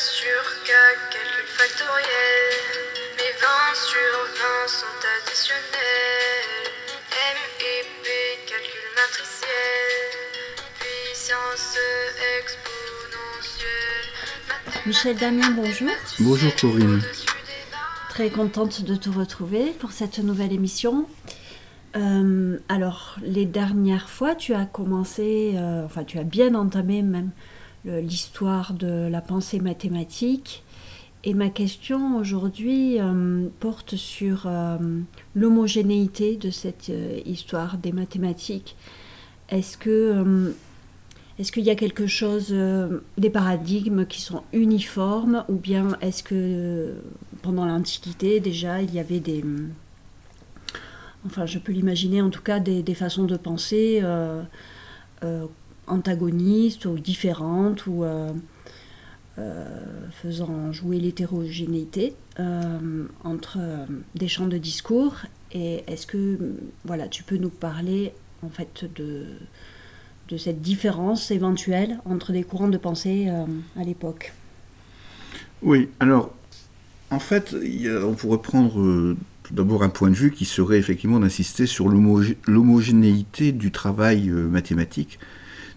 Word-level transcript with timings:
sur 0.00 0.40
K, 0.64 0.72
calcul 1.12 1.44
factoriel. 1.46 2.56
Mes 3.18 3.32
20 3.36 3.74
sur 3.74 4.12
20 4.40 4.66
sont 4.66 5.00
additionnels. 5.20 6.72
M 7.12 7.36
et 7.60 7.84
P, 8.02 8.08
calcul 8.48 8.86
matriciel. 8.96 9.92
Puissance 10.80 11.76
exponentielle. 12.40 14.08
Michel 14.86 15.16
Damien, 15.18 15.50
bonjour. 15.50 15.90
Bonjour 16.20 16.56
Corinne. 16.56 17.02
Très 18.08 18.30
contente 18.30 18.82
de 18.82 18.96
te 18.96 19.10
retrouver 19.10 19.74
pour 19.78 19.92
cette 19.92 20.18
nouvelle 20.20 20.54
émission. 20.54 21.06
Euh, 21.96 22.58
alors, 22.70 23.16
les 23.22 23.44
dernières 23.44 24.08
fois, 24.08 24.34
tu 24.34 24.54
as 24.54 24.64
commencé, 24.64 25.52
euh, 25.56 25.84
enfin, 25.84 26.04
tu 26.04 26.18
as 26.18 26.24
bien 26.24 26.54
entamé 26.54 27.02
même 27.02 27.32
l'histoire 27.84 28.74
de 28.74 29.08
la 29.08 29.20
pensée 29.20 29.60
mathématique. 29.60 30.62
Et 31.22 31.34
ma 31.34 31.50
question 31.50 32.16
aujourd'hui 32.16 32.98
euh, 32.98 33.46
porte 33.60 33.94
sur 33.94 34.44
euh, 34.46 34.78
l'homogénéité 35.34 36.36
de 36.36 36.50
cette 36.50 36.88
euh, 36.88 37.20
histoire 37.26 37.76
des 37.76 37.92
mathématiques. 37.92 38.76
Est-ce 39.50 39.76
que 39.76 40.54
est-ce 41.38 41.52
qu'il 41.52 41.64
y 41.64 41.70
a 41.70 41.74
quelque 41.74 42.06
chose, 42.06 42.54
des 43.16 43.30
paradigmes 43.30 44.04
qui 44.04 44.20
sont 44.20 44.42
uniformes, 44.52 45.42
ou 45.48 45.54
bien 45.54 45.96
est-ce 46.02 46.22
que 46.22 46.92
pendant 47.40 47.64
l'Antiquité 47.64 48.40
déjà 48.40 48.82
il 48.82 48.94
y 48.94 48.98
avait 48.98 49.20
des, 49.20 49.42
enfin 51.24 51.46
je 51.46 51.58
peux 51.58 51.72
l'imaginer 51.72 52.20
en 52.20 52.28
tout 52.28 52.42
cas 52.42 52.60
des, 52.60 52.82
des 52.82 52.94
façons 52.94 53.24
de 53.24 53.38
penser 53.38 54.02
antagonistes 55.90 56.86
ou 56.86 56.98
différentes 56.98 57.86
ou 57.86 58.04
euh, 58.04 58.32
euh, 59.38 59.66
faisant 60.22 60.72
jouer 60.72 60.98
l'hétérogénéité 60.98 62.14
euh, 62.38 63.04
entre 63.24 63.58
des 64.14 64.28
champs 64.28 64.46
de 64.46 64.58
discours 64.58 65.16
et 65.52 65.84
est-ce 65.86 66.06
que 66.06 66.38
voilà 66.84 67.08
tu 67.08 67.22
peux 67.22 67.36
nous 67.36 67.50
parler 67.50 68.12
en 68.42 68.48
fait 68.48 68.84
de 68.96 69.26
de 70.28 70.36
cette 70.36 70.62
différence 70.62 71.32
éventuelle 71.32 71.98
entre 72.04 72.30
des 72.32 72.44
courants 72.44 72.68
de 72.68 72.78
pensée 72.78 73.28
à 73.76 73.82
l'époque? 73.82 74.32
Oui, 75.60 75.88
alors, 75.98 76.32
en 77.10 77.18
fait, 77.18 77.56
on 78.04 78.14
pourrait 78.14 78.38
prendre 78.38 79.16
tout 79.42 79.54
d'abord 79.54 79.82
un 79.82 79.88
point 79.88 80.08
de 80.08 80.14
vue 80.14 80.30
qui 80.30 80.44
serait 80.44 80.78
effectivement 80.78 81.18
d'insister 81.18 81.66
sur 81.66 81.88
l'homogé- 81.88 82.36
l'homogénéité 82.46 83.50
du 83.50 83.72
travail 83.72 84.28
mathématique 84.28 85.18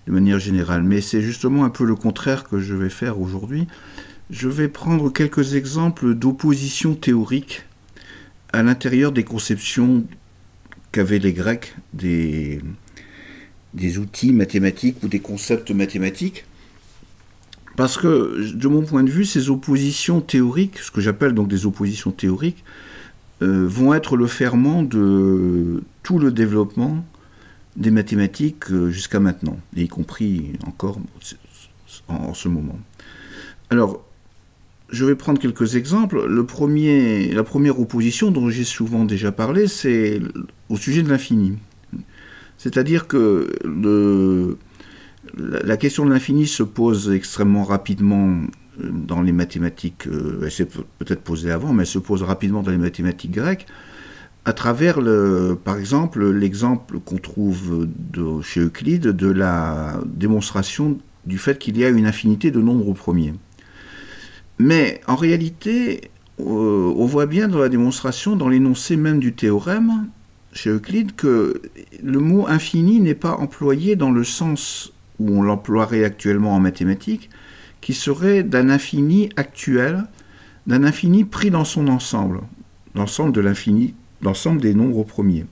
de 0.07 0.11
manière 0.11 0.39
générale. 0.39 0.83
Mais 0.83 1.01
c'est 1.01 1.21
justement 1.21 1.63
un 1.65 1.69
peu 1.69 1.85
le 1.85 1.95
contraire 1.95 2.43
que 2.43 2.59
je 2.59 2.75
vais 2.75 2.89
faire 2.89 3.19
aujourd'hui. 3.19 3.67
Je 4.29 4.47
vais 4.47 4.67
prendre 4.67 5.11
quelques 5.11 5.55
exemples 5.55 6.13
d'opposition 6.13 6.95
théorique 6.95 7.63
à 8.51 8.63
l'intérieur 8.63 9.11
des 9.11 9.23
conceptions 9.23 10.05
qu'avaient 10.91 11.19
les 11.19 11.33
Grecs 11.33 11.75
des, 11.93 12.61
outils 13.97 14.31
mathématiques 14.31 14.97
ou 15.03 15.07
des 15.07 15.19
concepts 15.19 15.71
mathématiques. 15.71 16.45
Parce 17.75 17.97
que, 17.97 18.53
de 18.53 18.67
mon 18.67 18.83
point 18.83 19.03
de 19.03 19.09
vue, 19.09 19.25
ces 19.25 19.49
oppositions 19.49 20.21
théoriques, 20.21 20.77
ce 20.77 20.91
que 20.91 21.01
j'appelle 21.01 21.33
donc 21.33 21.47
des 21.47 21.65
oppositions 21.65 22.11
théoriques, 22.11 22.63
euh, 23.41 23.65
vont 23.67 23.95
être 23.95 24.15
le 24.15 24.27
ferment 24.27 24.83
de 24.83 25.83
tout 26.03 26.19
le 26.19 26.31
développement 26.31 27.03
des 27.75 27.91
mathématiques 27.91 28.71
euh, 28.71 28.89
jusqu'à 28.89 29.19
maintenant, 29.19 29.57
et 29.75 29.83
y 29.83 29.88
compris 29.88 30.53
encore 30.66 30.99
en, 32.07 32.33
ce 32.33 32.47
moment. 32.47 32.80
Alors, 33.69 34.03
je 34.89 35.05
vais 35.05 35.15
prendre 35.15 35.39
quelques 35.39 35.75
exemples. 35.75 36.27
La 36.27 37.43
première 37.43 37.80
opposition 37.80 38.31
dont 38.31 38.49
j'ai 38.49 38.64
souvent 38.64 39.05
déjà 39.05 39.31
parlé, 39.31 39.67
c'est 39.67 40.21
au 40.70 40.77
sujet 40.77 41.02
de 41.02 41.09
l'infini. 41.09 41.58
C'est-à-dire 42.58 43.08
que 43.08 43.48
la, 45.36 45.77
question 45.77 46.05
de 46.05 46.11
l'infini 46.11 46.48
se 46.48 46.64
pose 46.64 47.11
extrêmement 47.11 47.64
rapidement 47.64 48.42
euh, 48.81 48.89
dans 48.92 49.21
les 49.21 49.31
mathématiques, 49.31 50.08
euh, 50.08 50.42
elle 50.43 50.52
s'est 50.52 50.65
peut- 50.65 50.83
peut-être 50.99 51.21
posée 51.21 51.52
avant, 51.52 51.73
mais 51.73 51.83
elle 51.83 51.87
se 51.87 51.99
pose 51.99 52.23
rapidement 52.23 52.61
dans 52.61 52.71
les 52.71 52.77
mathématiques 52.77 53.31
grecques, 53.31 53.65
à 54.45 54.54
travers, 54.54 54.99
le, 54.99 55.58
par 55.61 55.77
exemple, 55.77 56.30
l'exemple 56.30 56.99
qu'on 56.99 57.17
trouve 57.17 57.87
chez 58.42 58.59
Euclide 58.59 59.08
de 59.08 59.27
la 59.27 59.99
démonstration 60.05 60.98
du 61.26 61.37
fait 61.37 61.58
qu'il 61.58 61.77
y 61.77 61.86
a 61.86 61.89
une 61.89 62.05
infinité 62.05 62.52
de 62.52 62.59
nombres 62.59 62.93
premiers. 62.93 63.33
Mais 64.59 65.02
en 65.08 65.15
réalité, 65.15 66.11
euh, 66.39 66.93
on 66.95 67.05
voit 67.05 67.26
bien 67.26 67.48
dans 67.48 67.59
la 67.59 67.70
démonstration, 67.70 68.36
dans 68.36 68.49
l'énoncé 68.49 68.98
même 68.98 69.20
du 69.20 69.33
théorème, 69.33 70.08
chez 70.52 70.70
Euclide, 70.70 71.15
que 71.15 71.61
le 72.04 72.20
mot 72.20 72.45
infini 72.48 72.99
n'est 72.99 73.15
pas 73.15 73.36
employé 73.37 73.95
dans 73.95 74.11
le 74.11 74.23
sens 74.23 74.93
où 75.20 75.30
on 75.30 75.42
l'emploierait 75.42 76.04
actuellement 76.04 76.55
en 76.55 76.60
mathématiques, 76.60 77.30
qui 77.81 77.93
serait 77.93 78.43
d'un 78.43 78.70
infini 78.70 79.30
actuel, 79.37 80.05
d'un 80.67 80.83
infini 80.83 81.23
pris 81.23 81.49
dans 81.49 81.65
son 81.65 81.87
ensemble, 81.87 82.42
l'ensemble 82.95 83.31
de 83.31 83.42
l'infini, 83.42 83.95
l'ensemble 84.23 84.61
des 84.61 84.73
nombres 84.73 85.04
premiers. 85.04 85.45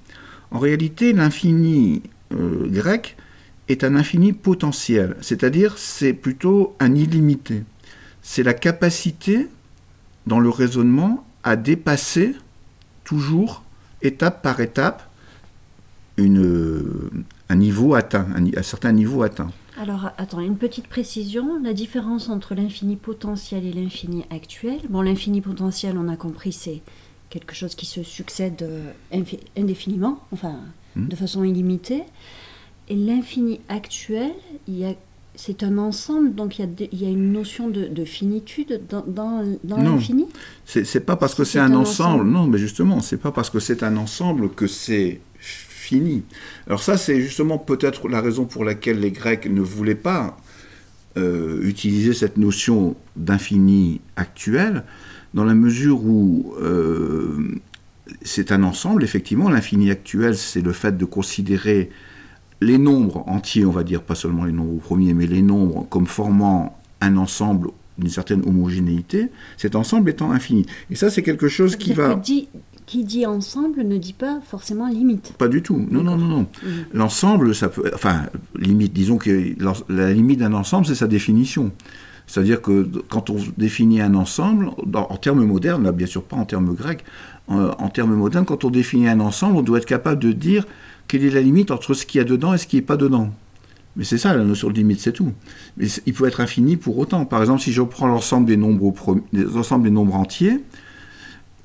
En 0.52 0.60
réalité, 0.60 1.14
l'infini 1.14 2.02
euh, 2.34 2.68
grec 2.70 3.18
est 3.70 3.84
un 3.84 3.96
infini 3.96 4.34
potentiel, 4.34 5.16
c'est-à-dire 5.22 5.78
c'est 5.78 6.14
plutôt 6.14 6.76
un 6.80 6.96
illimité. 6.96 7.64
C'est 8.22 8.44
la 8.44 8.54
capacité 8.54 9.48
dans 10.28 10.40
le 10.40 10.50
raisonnement 10.50 11.26
à 11.44 11.56
dépasser 11.56 12.36
toujours, 13.04 13.64
étape 14.02 14.42
par 14.42 14.60
étape, 14.60 15.10
une, 16.18 17.10
un 17.50 17.56
niveau 17.56 17.96
atteint, 17.96 18.28
un 18.36 18.62
certain 18.62 18.92
niveau 18.92 19.24
atteint. 19.24 19.52
Alors 19.80 20.12
attends, 20.18 20.42
une 20.42 20.58
petite 20.58 20.88
précision, 20.88 21.60
la 21.64 21.74
différence 21.74 22.30
entre 22.30 22.54
l'infini 22.54 22.98
potentiel 22.98 23.66
et 23.66 23.72
l'infini 23.72 24.26
actuel. 24.30 24.80
Bon, 24.90 25.02
l'infini 25.02 25.42
potentiel, 25.42 25.98
on 25.98 26.08
a 26.10 26.18
compris, 26.18 26.52
c'est 26.52 26.82
quelque 27.32 27.56
chose 27.56 27.74
qui 27.74 27.88
se 27.88 28.04
succède 28.04 28.62
euh, 28.62 28.92
indéfiniment, 29.58 30.20
enfin 30.32 30.56
Hmm. 30.96 31.08
de 31.08 31.16
façon 31.16 31.44
illimitée. 31.46 32.04
Et 32.90 32.96
l'infini 32.96 33.62
actuel, 33.70 34.32
c'est 35.36 35.64
un 35.64 35.78
ensemble, 35.78 36.36
donc 36.36 36.60
il 36.60 36.62
y 36.62 36.64
a, 36.66 36.68
des- 36.68 36.90
il 36.92 37.02
y 37.02 37.06
a 37.06 37.10
une 37.10 37.32
notion 37.32 37.70
de, 37.70 37.86
de 37.86 38.04
finitude 38.04 38.82
dans, 38.90 39.06
dans, 39.08 39.58
dans 39.64 39.78
Non. 39.78 39.94
l'infini. 39.96 40.26
C'est 40.66 41.06
pas 41.06 41.16
parce 41.16 41.34
que 41.34 41.46
C'est 41.46 41.54
c'est 41.54 41.60
un 41.60 41.72
un 41.72 41.76
ensemble, 41.76 42.16
ensemble. 42.24 42.30
non, 42.32 42.48
mais 42.48 42.58
justement, 42.58 43.00
c'est 43.00 43.16
pas 43.26 43.32
parce 43.32 43.50
que 43.50 43.62
c'est 43.62 43.84
un 43.84 43.96
ensemble 43.96 44.50
que 44.50 44.68
c'est 44.68 45.22
fini. 45.40 46.24
Alors 46.68 46.84
ça, 46.84 46.98
c'est 46.98 47.22
justement 47.22 47.58
peut-être 47.58 48.10
la 48.10 48.20
raison 48.20 48.44
pour 48.44 48.66
laquelle 48.66 49.00
les 49.00 49.12
Grecs 49.12 49.46
ne 49.50 49.62
voulaient 49.62 49.96
pas 49.96 50.36
euh, 51.18 51.62
utiliser 51.64 52.14
cette 52.14 52.36
notion 52.38 52.96
d'infini 53.16 54.02
actuel, 54.18 54.84
dans 55.34 55.44
la 55.46 55.54
mesure 55.56 56.04
où 56.04 56.54
euh, 56.62 57.60
c'est 58.22 58.52
un 58.52 58.64
ensemble, 58.64 59.04
effectivement, 59.04 59.50
l'infini 59.50 59.90
actuel, 59.92 60.36
c'est 60.36 60.62
le 60.62 60.72
fait 60.74 60.98
de 60.98 61.06
considérer 61.06 61.90
les 62.60 62.78
nombres 62.78 63.24
entiers, 63.28 63.66
on 63.66 63.72
va 63.72 63.84
dire, 63.84 64.02
pas 64.04 64.16
seulement 64.16 64.46
les 64.46 64.52
nombres 64.52 64.80
premiers, 64.82 65.14
mais 65.14 65.26
les 65.28 65.42
nombres 65.42 65.88
comme 65.90 66.06
formant 66.06 66.78
un 67.00 67.18
ensemble 67.18 67.70
d'une 67.98 68.10
certaine 68.10 68.42
homogénéité, 68.48 69.30
cet 69.58 69.76
ensemble 69.76 70.10
étant 70.10 70.32
infini. 70.32 70.66
Et 70.90 70.96
ça, 70.96 71.10
c'est 71.10 71.24
quelque 71.24 71.48
chose 71.48 71.76
qui 71.76 71.94
va... 71.94 72.16
que 72.16 72.20
dit- 72.22 72.48
qui 72.88 73.06
dit 73.06 73.26
ensemble 73.26 73.84
ne 73.84 73.98
dit 73.98 74.12
pas 74.12 74.42
forcément 74.46 74.88
limite. 74.90 75.34
Pas 75.38 75.48
du 75.48 75.62
tout. 75.62 75.86
Non, 75.90 76.04
non, 76.04 76.18
non, 76.18 76.28
non. 76.28 76.40
Mhm. 76.42 76.70
L'ensemble, 76.94 77.56
ça 77.56 77.70
peut. 77.70 77.90
Enfin, 77.94 78.26
limite, 78.60 78.92
disons 78.92 79.18
que 79.18 79.54
la 79.88 80.12
limite 80.12 80.40
d'un 80.40 80.52
ensemble, 80.54 80.86
c'est 80.86 80.96
sa 80.96 81.08
définition. 81.08 81.72
C'est-à-dire 82.32 82.62
que 82.62 82.90
quand 83.10 83.30
on 83.30 83.36
définit 83.58 84.00
un 84.00 84.16
ensemble, 84.16 84.70
dans- 84.86 85.08
en 85.10 85.18
termes 85.18 85.44
modernes, 85.44 85.84
là, 85.84 85.92
bien 85.92 86.08
sûr 86.08 86.24
pas 86.24 86.38
en 86.38 86.46
termes 86.46 86.74
grecs, 86.74 87.04
en, 87.50 87.60
en 87.78 87.90
termes 87.90 88.16
modernes, 88.16 88.46
quand 88.46 88.64
on 88.64 88.70
définit 88.70 89.10
un 89.10 89.20
ensemble, 89.20 89.58
on 89.58 89.62
doit 89.62 89.80
être 89.80 89.86
capable 89.86 90.22
de 90.22 90.32
dire 90.32 90.66
quelle 91.10 91.26
est 91.26 91.30
la 91.30 91.42
limite 91.42 91.72
entre 91.72 91.94
ce 91.94 92.06
qu'il 92.06 92.20
y 92.20 92.22
a 92.22 92.24
dedans 92.24 92.54
et 92.54 92.58
ce 92.58 92.68
qui 92.68 92.78
n'est 92.78 92.82
pas 92.82 92.96
dedans. 92.96 93.32
Mais 93.98 94.06
c'est 94.06 94.18
ça 94.18 94.34
la 94.34 94.46
notion 94.46 94.70
de 94.70 94.74
limite, 94.76 95.02
c'est 95.02 95.12
tout. 95.12 95.34
Mais 95.76 95.88
il 96.06 96.14
peut 96.14 96.26
être 96.26 96.40
infini 96.40 96.78
pour 96.78 96.98
autant. 96.98 97.26
Par 97.26 97.42
exemple, 97.42 97.60
si 97.62 97.74
je 97.74 97.82
prends 97.82 98.08
l'ensemble 98.08 98.46
des 98.48 98.56
nombres, 98.56 98.94
l'ensemble 99.34 99.84
des 99.84 99.92
nombres 99.92 100.16
entiers, 100.16 100.62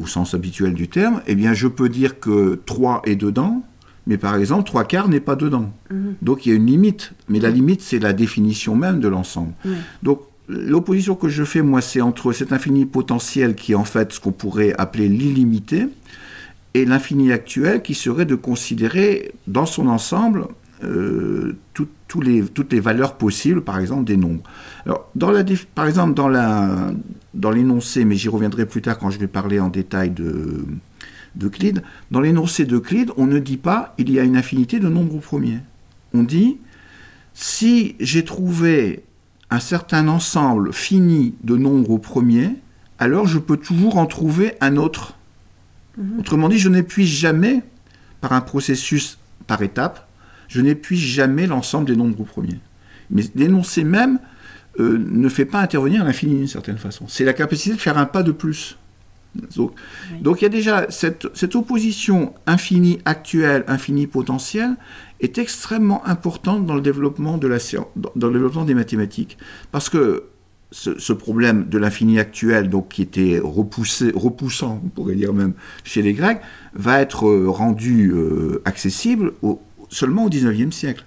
au 0.01 0.07
sens 0.09 0.35
habituel 0.35 0.75
du 0.75 0.89
terme, 0.89 1.23
eh 1.29 1.37
bien 1.37 1.55
je 1.55 1.69
peux 1.69 1.89
dire 1.89 2.19
que 2.19 2.61
3 2.67 3.03
est 3.07 3.15
dedans, 3.15 3.63
mais 4.09 4.19
par 4.19 4.35
exemple 4.35 4.65
3 4.65 4.83
quarts 4.85 5.09
n'est 5.09 5.21
pas 5.21 5.37
dedans. 5.37 5.71
Mhm. 5.93 6.15
Donc 6.23 6.45
il 6.45 6.49
y 6.49 6.53
a 6.53 6.57
une 6.57 6.67
limite, 6.67 7.13
mais 7.29 7.39
la 7.39 7.51
limite 7.51 7.81
c'est 7.83 8.01
la 8.01 8.13
définition 8.13 8.75
même 8.75 8.99
de 8.99 9.07
l'ensemble. 9.07 9.53
Ouais. 9.65 9.71
Donc 10.03 10.21
l'opposition 10.49 11.15
que 11.15 11.29
je 11.29 11.45
fais 11.45 11.63
moi 11.63 11.81
c'est 11.81 12.01
entre 12.01 12.33
cet 12.33 12.53
infini 12.53 12.87
potentiel 12.87 13.55
qui 13.55 13.73
est 13.73 13.77
en 13.77 13.85
fait 13.85 14.13
ce 14.13 14.21
qu'on 14.21 14.33
pourrait 14.33 14.75
appeler 14.79 15.09
l'illimité 15.09 15.89
et 16.75 16.85
l'infini 16.85 17.33
actuel 17.33 17.83
qui 17.83 17.95
serait 17.95 18.27
de 18.27 18.35
considérer 18.35 19.33
dans 19.47 19.67
son 19.67 19.89
ensemble 19.89 20.47
euh, 20.85 21.57
toutes 21.73 22.73
les 22.73 22.81
valeurs 22.81 23.17
possibles, 23.17 23.63
par 23.63 23.79
exemple, 23.79 24.05
des 24.05 24.17
nombres. 24.17 24.43
Alors, 24.85 25.11
par 25.75 25.87
exemple, 25.87 26.15
dans 26.15 27.51
l'énoncé, 27.51 28.05
mais 28.05 28.15
j'y 28.15 28.29
reviendrai 28.29 28.67
plus 28.67 28.83
tard 28.83 28.99
quand 28.99 29.11
je 29.11 29.19
vais 29.19 29.27
parler 29.27 29.59
en 29.59 29.69
détail 29.69 30.11
de, 30.11 30.65
d'Euclide, 31.35 31.83
dans 32.11 32.21
l'énoncé 32.21 32.65
d'Euclide, 32.65 33.11
on 33.17 33.27
ne 33.27 33.39
dit 33.39 33.57
pas 33.57 33.95
il 33.99 34.11
y 34.11 34.19
a 34.19 34.23
une 34.23 34.37
infinité 34.37 34.79
de 34.79 34.89
nombres 34.89 35.19
premiers. 35.19 35.61
On 36.13 36.23
dit 36.23 36.59
si 37.35 37.97
j'ai 38.01 38.25
trouvé 38.25 39.03
un 39.51 39.61
certain 39.61 40.09
ensemble 40.09 40.73
fini 40.73 41.35
de 41.45 41.57
nombres 41.57 41.99
premiers, 41.99 42.57
alors 42.99 43.27
je 43.27 43.39
peux 43.39 43.57
toujours 43.57 43.99
en 43.99 44.07
trouver 44.07 44.55
un 44.61 44.77
autre. 44.77 45.15
Mhm. 45.97 46.21
Autrement 46.21 46.49
dit, 46.49 46.59
je 46.59 46.69
n'épuise 46.69 47.09
jamais, 47.09 47.63
par 48.21 48.33
un 48.33 48.41
processus 48.41 49.19
par 49.47 49.63
étape, 49.63 50.09
je 50.49 50.61
n'épuise 50.61 51.01
jamais 51.01 51.47
l'ensemble 51.47 51.87
des 51.87 51.97
nombres 51.97 52.25
premiers. 52.25 52.61
Mais 53.11 53.23
l'énoncé 53.35 53.85
même 53.85 54.19
euh, 54.81 54.99
ne 54.99 55.29
fait 55.29 55.45
pas 55.45 55.61
intervenir 55.61 56.05
l'infini 56.05 56.37
d'une 56.37 56.49
certaine 56.49 56.79
façon. 56.79 57.07
C'est 57.09 57.25
la 57.25 57.33
capacité 57.33 57.75
de 57.75 57.81
faire 57.81 57.99
un 57.99 58.07
pas 58.07 58.23
de 58.23 58.33
plus. 58.33 58.77
Donc, 60.23 60.41
il 60.41 60.43
y 60.43 60.47
a 60.47 60.51
déjà 60.51 60.87
cette, 60.91 61.55
opposition 61.55 62.35
infini 62.47 62.99
actuelle, 63.05 63.65
infini 63.69 64.07
potentielle 64.07 64.77
est 65.21 65.39
extrêmement 65.39 66.07
importante 66.07 66.67
dans 66.67 66.75
le 66.75 66.81
développement, 66.81 67.39
de 67.39 67.49
la, 67.49 67.59
dans 68.17 68.27
le 68.27 68.33
développement 68.33 68.65
des 68.65 68.75
mathématiques. 68.75 69.39
Parce 69.73 69.89
que 69.89 70.25
ce, 70.73 71.13
problème 71.13 71.69
de 71.69 71.79
l'infini 71.79 72.19
actuel, 72.19 72.69
donc 72.69 72.89
qui 72.89 73.03
était 73.03 73.41
repoussant, 73.43 74.81
on 74.85 74.89
pourrait 74.89 75.15
dire 75.15 75.33
même 75.33 75.55
chez 75.85 76.03
les 76.03 76.13
Grecs, 76.13 76.41
va 76.75 77.01
être 77.01 77.29
euh, 77.29 77.49
rendu 77.49 78.11
euh, 78.11 78.63
accessible 78.65 79.33
seulement 79.89 80.25
au 80.25 80.29
XIXe 80.29 80.75
siècle. 80.75 81.05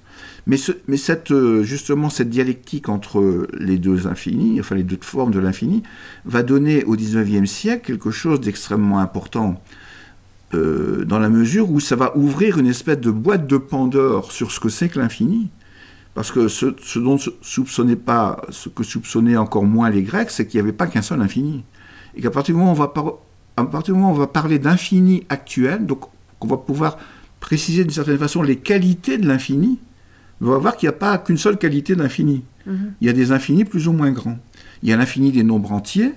Mais, 0.48 0.58
mais 0.88 0.98
cette, 0.98 1.32
euh, 1.32 1.64
justement, 1.64 2.10
cette 2.10 2.30
dialectique 2.30 2.90
entre 2.90 3.48
les 3.54 3.78
deux 3.78 4.08
infinis, 4.08 4.60
enfin 4.60 4.76
les 4.76 4.84
deux 4.84 4.98
formes 5.02 5.32
de 5.32 5.40
l'infini, 5.40 5.84
va 6.26 6.42
donner 6.42 6.84
au 6.86 6.96
XIXe 6.96 7.50
siècle 7.50 7.86
quelque 7.86 8.12
chose 8.12 8.42
d'extrêmement 8.42 9.00
important 9.00 9.62
dans 10.54 11.20
la 11.20 11.30
mesure 11.30 11.70
où 11.72 11.80
ça 11.80 11.96
va 11.96 12.18
ouvrir 12.18 12.58
une 12.58 12.68
espèce 12.68 13.00
de 13.00 13.12
boîte 13.12 13.46
de 13.48 13.58
Pandore 13.58 14.32
sur 14.32 14.52
ce 14.52 14.60
que 14.60 14.70
c'est 14.70 14.90
que 14.90 15.00
l'infini. 15.00 15.50
Parce 16.16 16.32
que 16.32 16.48
ce, 16.48 17.00
dont 17.00 17.18
soupçonnait 17.42 17.96
pas, 17.96 18.42
ce 18.50 18.68
que 18.68 18.84
soupçonnaient 18.84 19.38
encore 19.38 19.64
moins 19.64 19.90
les 19.90 20.04
Grecs, 20.04 20.32
c'est 20.32 20.48
qu'il 20.48 20.60
n'y 20.60 20.68
avait 20.68 20.76
pas 20.76 20.88
qu'un 20.88 21.02
seul 21.02 21.22
infini. 21.22 21.64
Et 22.16 22.22
qu'à 22.22 22.32
partir 22.32 22.56
du 22.56 22.60
moment 22.60 22.72
où 22.72 22.76
on 22.76 22.78
va, 22.78 22.94
à 23.56 23.64
partir 23.64 23.94
du 23.94 24.00
moment 24.00 24.12
où 24.12 24.16
on 24.16 24.20
va 24.20 24.28
parler 24.28 24.60
d'infini 24.60 25.24
actuel, 25.30 25.86
donc 25.86 26.06
on 26.42 26.48
va 26.48 26.58
pouvoir 26.58 26.98
préciser 27.40 27.84
d'une 27.84 27.94
certaine 27.94 28.18
façon 28.18 28.42
les 28.42 28.58
qualités 28.58 29.18
de 29.18 29.28
l'infini, 29.28 29.80
on 30.42 30.48
va 30.48 30.58
voir 30.58 30.78
qu'il 30.78 30.88
n'y 30.88 30.96
a 30.96 30.98
pas 30.98 31.18
qu'une 31.18 31.38
seule 31.38 31.58
qualité 31.58 31.96
d'infini. 31.96 32.44
Mhm. 32.66 32.94
Il 33.02 33.08
y 33.08 33.10
a 33.10 33.14
des 33.14 33.32
infinis 33.32 33.66
plus 33.66 33.88
ou 33.88 33.94
moins 33.94 34.12
grands. 34.12 34.40
Il 34.84 34.90
y 34.90 34.94
a 34.94 34.98
l'infini 34.98 35.32
des 35.32 35.44
nombres 35.44 35.72
entiers, 35.72 36.14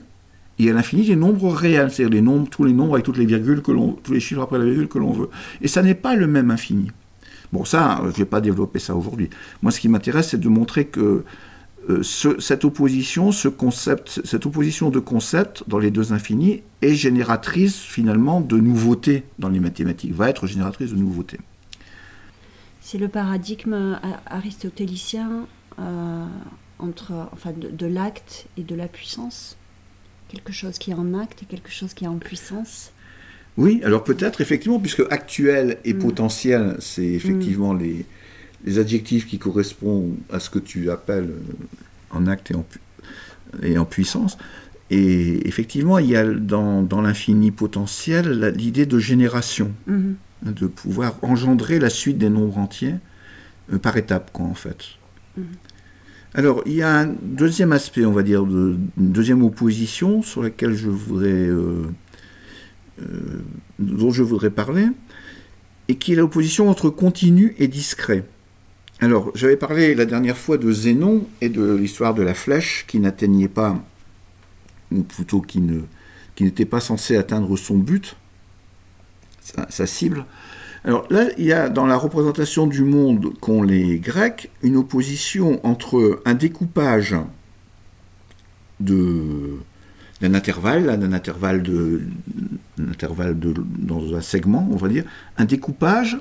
il 0.58 0.66
y 0.66 0.70
a 0.70 0.72
l'infini 0.72 1.06
des 1.06 1.16
nombres 1.16 1.50
réels, 1.50 1.90
c'est-à-dire 1.90 2.22
tous 2.50 2.64
les 2.64 2.72
nombres 2.72 2.94
avec 2.94 3.04
toutes 3.04 3.16
les 3.16 3.26
virgules 3.26 3.62
tous 3.62 4.12
les 4.12 4.20
chiffres 4.20 4.42
après 4.42 4.58
la 4.58 4.64
virgule 4.64 4.88
que 4.88 4.98
l'on 4.98 5.12
veut. 5.12 5.30
Et 5.60 5.68
ça 5.68 5.82
n'est 5.82 5.94
pas 5.94 6.14
le 6.14 6.26
même 6.26 6.50
infini. 6.50 6.90
Bon, 7.52 7.64
ça, 7.64 7.98
je 8.02 8.08
ne 8.08 8.12
vais 8.12 8.24
pas 8.24 8.40
développer 8.40 8.78
ça 8.78 8.94
aujourd'hui. 8.94 9.28
Moi, 9.62 9.72
ce 9.72 9.80
qui 9.80 9.88
m'intéresse, 9.88 10.30
c'est 10.30 10.40
de 10.40 10.48
montrer 10.48 10.86
que 10.86 11.24
euh, 11.90 12.02
cette 12.02 12.64
opposition, 12.64 13.32
ce 13.32 13.48
concept, 13.48 14.20
cette 14.24 14.46
opposition 14.46 14.90
de 14.90 15.00
concepts 15.00 15.64
dans 15.66 15.78
les 15.78 15.90
deux 15.90 16.12
infinis 16.12 16.62
est 16.80 16.94
génératrice 16.94 17.80
finalement 17.80 18.40
de 18.40 18.58
nouveautés 18.58 19.24
dans 19.38 19.48
les 19.48 19.60
mathématiques, 19.60 20.12
va 20.14 20.30
être 20.30 20.46
génératrice 20.46 20.92
de 20.92 20.96
nouveautés. 20.96 21.40
C'est 22.80 22.98
le 22.98 23.08
paradigme 23.08 23.98
aristotélicien 24.26 25.46
euh, 25.78 26.26
entre, 26.78 27.12
enfin, 27.32 27.52
de 27.52 27.86
l'acte 27.86 28.46
et 28.56 28.62
de 28.62 28.74
la 28.74 28.88
puissance? 28.88 29.56
Quelque 30.32 30.52
chose 30.52 30.78
qui 30.78 30.92
est 30.92 30.94
en 30.94 31.12
acte 31.12 31.42
et 31.42 31.46
quelque 31.46 31.70
chose 31.70 31.92
qui 31.92 32.04
est 32.04 32.08
en 32.08 32.16
puissance. 32.16 32.90
Oui, 33.58 33.82
alors 33.84 34.02
peut-être 34.02 34.40
effectivement, 34.40 34.80
puisque 34.80 35.02
actuel 35.10 35.76
et 35.84 35.92
mm. 35.92 35.98
potentiel, 35.98 36.76
c'est 36.78 37.04
effectivement 37.04 37.74
mm. 37.74 37.82
les, 38.64 38.78
adjectifs 38.78 39.26
qui 39.26 39.38
correspondent 39.38 40.16
à 40.32 40.40
ce 40.40 40.48
que 40.48 40.58
tu 40.58 40.90
appelles 40.90 41.30
euh, 41.30 42.16
en 42.16 42.26
acte 42.26 42.50
et 43.62 43.76
en, 43.76 43.84
puissance. 43.84 44.38
Et 44.88 45.46
effectivement, 45.46 45.98
il 45.98 46.06
y 46.06 46.16
a 46.16 46.24
dans, 46.24 47.02
l'infini 47.02 47.50
potentiel 47.50 48.54
l'idée 48.56 48.86
de 48.86 48.98
génération, 48.98 49.72
mm-hmm. 49.86 50.54
de 50.54 50.66
pouvoir 50.66 51.16
engendrer 51.20 51.78
la 51.78 51.90
suite 51.90 52.16
des 52.16 52.30
nombres 52.30 52.56
entiers 52.56 52.94
euh, 53.70 53.78
par 53.78 53.98
étapes, 53.98 54.30
quoi, 54.32 54.46
en 54.46 54.54
fait. 54.54 54.78
Alors, 56.34 56.62
il 56.64 56.72
y 56.72 56.82
a 56.82 57.00
un 57.00 57.06
deuxième 57.06 57.72
aspect, 57.72 58.04
on 58.06 58.12
va 58.12 58.22
dire, 58.22 58.42
une 58.42 58.88
deuxième 58.96 59.42
opposition 59.42 60.22
sur 60.22 60.42
laquelle 60.42 60.74
je 60.74 60.88
voudrais 60.88 61.28
euh, 61.28 61.82
euh, 63.00 63.42
dont 63.78 64.10
je 64.10 64.22
voudrais 64.22 64.50
parler, 64.50 64.86
et 65.88 65.96
qui 65.96 66.12
est 66.12 66.16
l'opposition 66.16 66.70
entre 66.70 66.88
continu 66.88 67.54
et 67.58 67.68
discret. 67.68 68.24
Alors, 69.00 69.30
j'avais 69.34 69.56
parlé 69.56 69.94
la 69.94 70.06
dernière 70.06 70.38
fois 70.38 70.56
de 70.56 70.72
Zénon 70.72 71.26
et 71.40 71.48
de 71.48 71.74
l'histoire 71.74 72.14
de 72.14 72.22
la 72.22 72.34
flèche 72.34 72.84
qui 72.86 72.98
n'atteignait 72.98 73.48
pas, 73.48 73.84
ou 74.90 75.02
plutôt 75.02 75.40
qui 75.40 75.60
ne 75.60 75.80
qui 76.34 76.44
n'était 76.44 76.64
pas 76.64 76.80
censé 76.80 77.16
atteindre 77.16 77.56
son 77.56 77.76
but, 77.76 78.16
sa, 79.68 79.86
cible. 79.86 80.24
Alors 80.84 81.06
là, 81.10 81.28
il 81.38 81.44
y 81.44 81.52
a 81.52 81.68
dans 81.68 81.86
la 81.86 81.96
représentation 81.96 82.66
du 82.66 82.82
monde 82.82 83.34
qu'ont 83.40 83.62
les 83.62 84.00
Grecs 84.00 84.50
une 84.62 84.76
opposition 84.76 85.64
entre 85.64 86.20
un 86.24 86.34
découpage 86.34 87.14
d'un 88.80 90.34
intervalle, 90.34 90.98
d'un 90.98 91.12
intervalle, 91.12 91.62
de, 91.62 92.02
intervalle 92.80 93.38
dans 93.38 94.16
un 94.16 94.20
segment, 94.20 94.68
on 94.72 94.76
va 94.76 94.88
dire, 94.88 95.04
un 95.38 95.44
découpage 95.44 96.18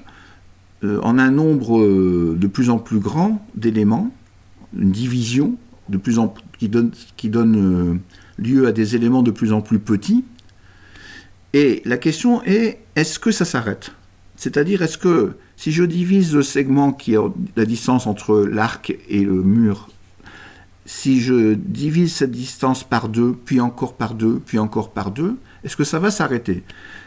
euh, 0.84 1.00
en 1.02 1.18
un 1.18 1.32
nombre 1.32 1.80
euh, 1.80 2.38
de 2.40 2.48
plus 2.48 2.70
en 2.70 2.78
plus 2.78 3.00
grand 3.00 3.44
d'éléments, 3.56 4.12
une 4.78 4.92
division 4.92 5.56
de 5.90 5.98
plus 5.98 6.20
en, 6.20 6.34
qui 6.60 6.70
donne, 6.70 6.92
qui 7.18 7.30
donne 7.30 7.56
euh, 7.56 8.00
lieu 8.38 8.68
à 8.68 8.72
des 8.72 8.96
éléments 8.96 9.24
de 9.24 9.32
plus 9.32 9.54
en 9.54 9.62
plus 9.62 9.80
petits. 9.80 10.24
Et 11.54 11.82
la 11.86 11.98
question 11.98 12.44
est, 12.44 12.80
est-ce 12.96 13.18
que 13.18 13.32
ça 13.32 13.46
s'arrête? 13.46 13.92
C'est-à-dire, 14.42 14.82
est-ce 14.82 14.98
que 14.98 15.38
si 15.56 15.72
je 15.72 15.84
divise 15.84 16.34
le 16.34 16.42
segment 16.42 16.94
qui 16.94 17.14
est 17.14 17.20
la 17.56 17.64
distance 17.64 18.08
entre 18.08 18.40
l'arc 18.40 18.92
et 19.08 19.24
le 19.24 19.44
mur 19.44 19.88
si 20.88 21.22
je 21.22 21.54
divise 21.54 22.16
cette 22.16 22.32
distance 22.32 22.84
par 22.84 23.08
deux, 23.08 23.34
puis 23.46 23.62
encore 23.62 23.94
par 23.94 24.16
deux, 24.16 24.42
puis 24.44 24.58
encore 24.58 24.94
par 24.94 25.12
deux, 25.12 25.38
est-ce 25.64 25.76
que 25.76 25.84
ça 25.84 26.00
va 26.00 26.10
s'arrêter? 26.10 26.64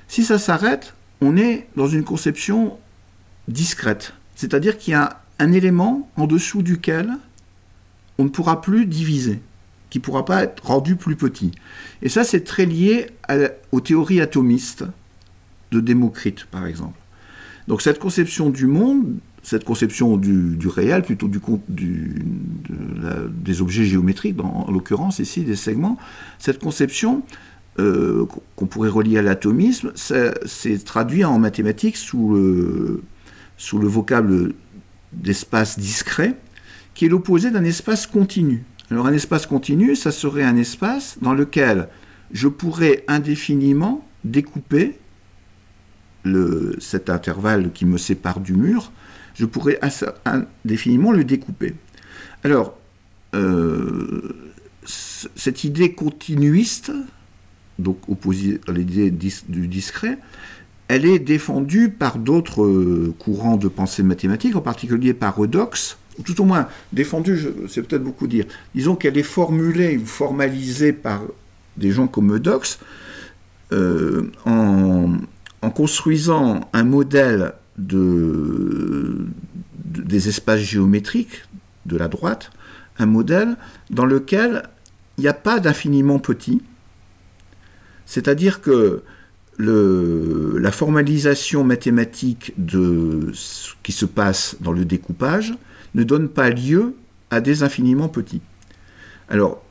Si 0.06 0.22
ça 0.22 0.38
s'arrête, 0.38 0.94
on 1.20 1.36
est 1.36 1.66
dans 1.74 1.88
une 1.88 2.04
conception 2.04 2.78
discrète. 3.48 4.14
C'est-à-dire 4.36 4.78
qu'il 4.78 4.92
y 4.92 4.94
a 4.94 5.20
un 5.40 5.50
élément 5.50 6.08
en 6.14 6.28
dessous 6.28 6.62
duquel 6.62 7.10
on 8.18 8.24
ne 8.24 8.28
pourra 8.28 8.60
plus 8.60 8.86
diviser, 8.86 9.42
qui 9.90 9.98
ne 9.98 10.04
pourra 10.04 10.24
pas 10.24 10.44
être 10.44 10.64
rendu 10.64 10.94
plus 10.94 11.16
petit. 11.16 11.50
Et 12.00 12.08
ça, 12.08 12.22
c'est 12.22 12.44
très 12.44 12.66
lié 12.66 13.08
aux 13.72 13.80
théories 13.80 14.20
atomistes 14.20 14.84
de 15.72 15.80
Démocrite, 15.80 16.44
par 16.44 16.64
exemple. 16.64 17.00
Donc 17.68 17.82
cette 17.82 17.98
conception 17.98 18.50
du 18.50 18.66
monde 18.66 19.16
cette 19.44 19.64
conception 19.64 20.16
du, 20.16 20.56
réel, 20.66 21.02
plutôt 21.02 21.28
du, 21.28 21.38
du 21.68 22.22
des 23.28 23.60
objets 23.60 23.84
géométriques, 23.84 24.42
en 24.42 24.70
l'occurrence 24.72 25.18
ici 25.18 25.42
des 25.42 25.54
segments, 25.54 25.98
cette 26.38 26.58
conception 26.58 27.22
euh, 27.78 28.26
qu'on 28.56 28.66
pourrait 28.66 28.88
relier 28.88 29.18
à 29.18 29.22
l'atomisme, 29.22 29.92
c'est 29.94 30.84
traduit 30.84 31.24
en 31.24 31.38
mathématiques 31.38 31.96
sous 31.96 32.34
le, 32.34 33.02
sous 33.58 33.78
le 33.78 33.86
vocable 33.86 34.54
d'espace 35.12 35.78
discret, 35.78 36.36
qui 36.94 37.04
est 37.04 37.08
l'opposé 37.08 37.50
d'un 37.50 37.64
espace 37.64 38.06
continu. 38.06 38.64
Alors 38.90 39.06
un 39.06 39.12
espace 39.12 39.46
continu, 39.46 39.94
ça 39.94 40.10
serait 40.10 40.44
un 40.44 40.56
espace 40.56 41.18
dans 41.20 41.34
lequel 41.34 41.88
je 42.32 42.48
pourrais 42.48 43.04
indéfiniment 43.08 44.06
découper 44.24 44.96
cet 46.80 47.10
intervalle 47.10 47.70
qui 47.72 47.84
me 47.84 47.98
sépare 47.98 48.40
du 48.40 48.54
mur 48.54 48.90
je 49.34 49.44
pourrais 49.44 49.78
indéfiniment 50.24 51.12
le 51.12 51.24
découper. 51.24 51.74
Alors, 52.44 52.76
euh, 53.34 54.52
cette 54.84 55.64
idée 55.64 55.92
continuiste, 55.92 56.92
donc 57.78 57.98
opposée 58.08 58.60
à 58.68 58.72
l'idée 58.72 59.10
du 59.10 59.68
discret, 59.68 60.18
elle 60.88 61.06
est 61.06 61.18
défendue 61.18 61.88
par 61.88 62.18
d'autres 62.18 62.64
euh, 62.64 63.14
courants 63.18 63.56
de 63.56 63.68
pensée 63.68 64.02
mathématique, 64.02 64.54
en 64.54 64.60
particulier 64.60 65.14
par 65.14 65.42
Eudox, 65.42 65.98
ou 66.18 66.22
tout 66.22 66.40
au 66.40 66.44
moins 66.44 66.68
défendue, 66.92 67.40
c'est 67.68 67.82
peut-être 67.82 68.04
beaucoup 68.04 68.28
dire. 68.28 68.44
Disons 68.74 68.94
qu'elle 68.94 69.18
est 69.18 69.24
formulée 69.24 69.96
ou 69.96 70.06
formalisée 70.06 70.92
par 70.92 71.22
des 71.76 71.90
gens 71.90 72.06
comme 72.06 72.36
Eudox 72.36 72.78
euh, 73.72 74.30
en, 74.44 75.14
en 75.64 75.70
construisant 75.70 76.68
un 76.74 76.84
modèle 76.84 77.54
de, 77.78 79.26
des 79.86 80.28
espaces 80.28 80.60
géométriques 80.60 81.44
de 81.86 81.96
la 81.96 82.08
droite, 82.08 82.50
un 82.98 83.06
modèle 83.06 83.56
dans 83.88 84.04
lequel 84.04 84.64
il 85.16 85.22
n'y 85.22 85.28
a 85.28 85.32
pas 85.32 85.60
d'infiniment 85.60 86.18
petit. 86.18 86.60
C'est-à-dire 88.04 88.60
que 88.60 89.02
la 89.58 90.70
formalisation 90.70 91.64
mathématique 91.64 92.52
de 92.58 93.30
ce 93.32 93.72
qui 93.82 93.92
se 93.92 94.04
passe 94.04 94.56
dans 94.60 94.72
le 94.72 94.84
découpage 94.84 95.54
ne 95.94 96.02
donne 96.02 96.28
pas 96.28 96.50
lieu 96.50 96.94
à 97.30 97.40
des 97.40 97.62
infiniment 97.62 98.08
petits. 98.08 98.42
Alors, 99.30 99.63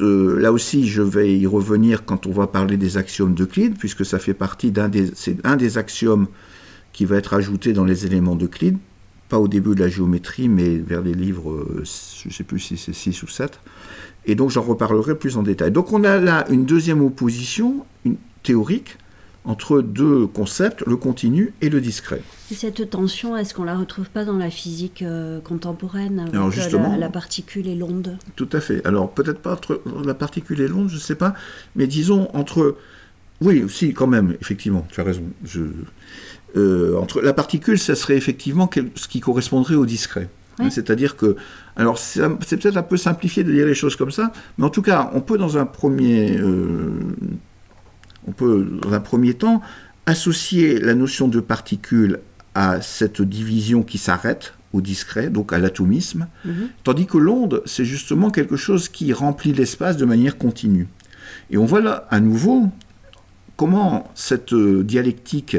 euh, 0.00 0.40
là 0.40 0.52
aussi, 0.52 0.88
je 0.88 1.02
vais 1.02 1.36
y 1.36 1.46
revenir 1.46 2.04
quand 2.04 2.26
on 2.26 2.32
va 2.32 2.46
parler 2.46 2.76
des 2.76 2.96
axiomes 2.96 3.34
d'Euclide, 3.34 3.76
puisque 3.78 4.04
ça 4.04 4.18
fait 4.18 4.34
partie 4.34 4.70
d'un 4.70 4.88
des 4.88 5.78
axiomes 5.78 6.26
qui 6.92 7.04
va 7.04 7.16
être 7.16 7.34
ajouté 7.34 7.72
dans 7.72 7.84
les 7.84 8.06
éléments 8.06 8.36
d'Euclide, 8.36 8.76
pas 9.28 9.38
au 9.38 9.48
début 9.48 9.74
de 9.74 9.80
la 9.80 9.88
géométrie, 9.88 10.48
mais 10.48 10.76
vers 10.78 11.02
les 11.02 11.14
livres, 11.14 11.52
euh, 11.52 11.84
je 11.84 12.28
ne 12.28 12.32
sais 12.32 12.44
plus 12.44 12.60
si 12.60 12.76
c'est 12.76 12.94
6 12.94 13.22
ou 13.22 13.28
7. 13.28 13.60
Et 14.26 14.34
donc 14.34 14.50
j'en 14.50 14.62
reparlerai 14.62 15.14
plus 15.14 15.36
en 15.36 15.42
détail. 15.42 15.70
Donc 15.70 15.92
on 15.92 16.04
a 16.04 16.18
là 16.18 16.44
une 16.50 16.64
deuxième 16.64 17.02
opposition 17.02 17.84
une, 18.04 18.16
théorique 18.42 18.98
entre 19.44 19.80
deux 19.80 20.26
concepts, 20.26 20.82
le 20.86 20.96
continu 20.96 21.52
et 21.60 21.68
le 21.70 21.80
discret. 21.80 22.22
Et 22.50 22.54
cette 22.54 22.88
tension, 22.88 23.36
est-ce 23.36 23.52
qu'on 23.52 23.64
la 23.64 23.76
retrouve 23.76 24.08
pas 24.08 24.24
dans 24.24 24.36
la 24.38 24.50
physique 24.50 25.02
euh, 25.02 25.40
contemporaine 25.40 26.20
avec 26.20 26.34
Alors, 26.34 26.50
justement, 26.50 26.92
la, 26.92 26.98
la, 26.98 27.08
particule 27.10 27.68
et 27.68 27.74
l'onde? 27.74 28.16
Tout 28.36 28.48
à 28.52 28.60
fait. 28.60 28.84
Alors 28.86 29.10
peut-être 29.10 29.40
pas 29.40 29.52
entre 29.52 29.82
la 30.04 30.14
particule 30.14 30.60
et 30.60 30.68
l'onde, 30.68 30.88
je 30.88 30.94
ne 30.94 31.00
sais 31.00 31.14
pas, 31.14 31.34
mais 31.76 31.86
disons 31.86 32.28
entre... 32.34 32.76
Oui, 33.40 33.62
aussi 33.62 33.92
quand 33.92 34.06
même, 34.06 34.36
effectivement, 34.40 34.86
tu 34.90 35.00
as 35.00 35.04
raison. 35.04 35.22
Je... 35.44 35.60
Euh, 36.56 36.96
entre 36.96 37.20
la 37.20 37.34
particule, 37.34 37.78
ça 37.78 37.94
serait 37.94 38.16
effectivement 38.16 38.68
ce 38.94 39.06
qui 39.06 39.20
correspondrait 39.20 39.74
au 39.74 39.86
discret. 39.86 40.28
Oui. 40.58 40.72
C'est-à-dire 40.72 41.16
que, 41.16 41.36
alors 41.76 41.98
c'est 41.98 42.20
peut-être 42.20 42.76
un 42.76 42.82
peu 42.82 42.96
simplifié 42.96 43.44
de 43.44 43.52
dire 43.52 43.66
les 43.66 43.74
choses 43.74 43.94
comme 43.94 44.10
ça, 44.10 44.32
mais 44.56 44.64
en 44.64 44.70
tout 44.70 44.82
cas, 44.82 45.10
on 45.14 45.20
peut 45.20 45.38
dans 45.38 45.56
un 45.56 45.66
premier, 45.66 46.36
euh, 46.36 46.90
on 48.26 48.32
peut 48.32 48.66
dans 48.82 48.92
un 48.92 49.00
premier 49.00 49.34
temps 49.34 49.62
associer 50.06 50.80
la 50.80 50.94
notion 50.94 51.28
de 51.28 51.38
particule 51.38 52.20
à 52.66 52.82
cette 52.82 53.22
division 53.22 53.84
qui 53.84 53.98
s'arrête 53.98 54.54
au 54.72 54.80
discret, 54.80 55.26
donc 55.30 55.46
à 55.52 55.58
l'atomisme, 55.62 56.22
-hmm. 56.26 56.66
tandis 56.86 57.06
que 57.12 57.18
l'onde, 57.26 57.56
c'est 57.72 57.88
justement 57.94 58.30
quelque 58.38 58.58
chose 58.66 58.84
qui 58.96 59.06
remplit 59.12 59.52
l'espace 59.60 59.96
de 60.02 60.06
manière 60.12 60.36
continue. 60.46 60.88
Et 61.50 61.56
on 61.62 61.66
voit 61.72 61.84
là 61.88 61.94
à 62.16 62.18
nouveau 62.28 62.58
comment 63.60 63.92
cette 64.28 64.54
dialectique 64.94 65.56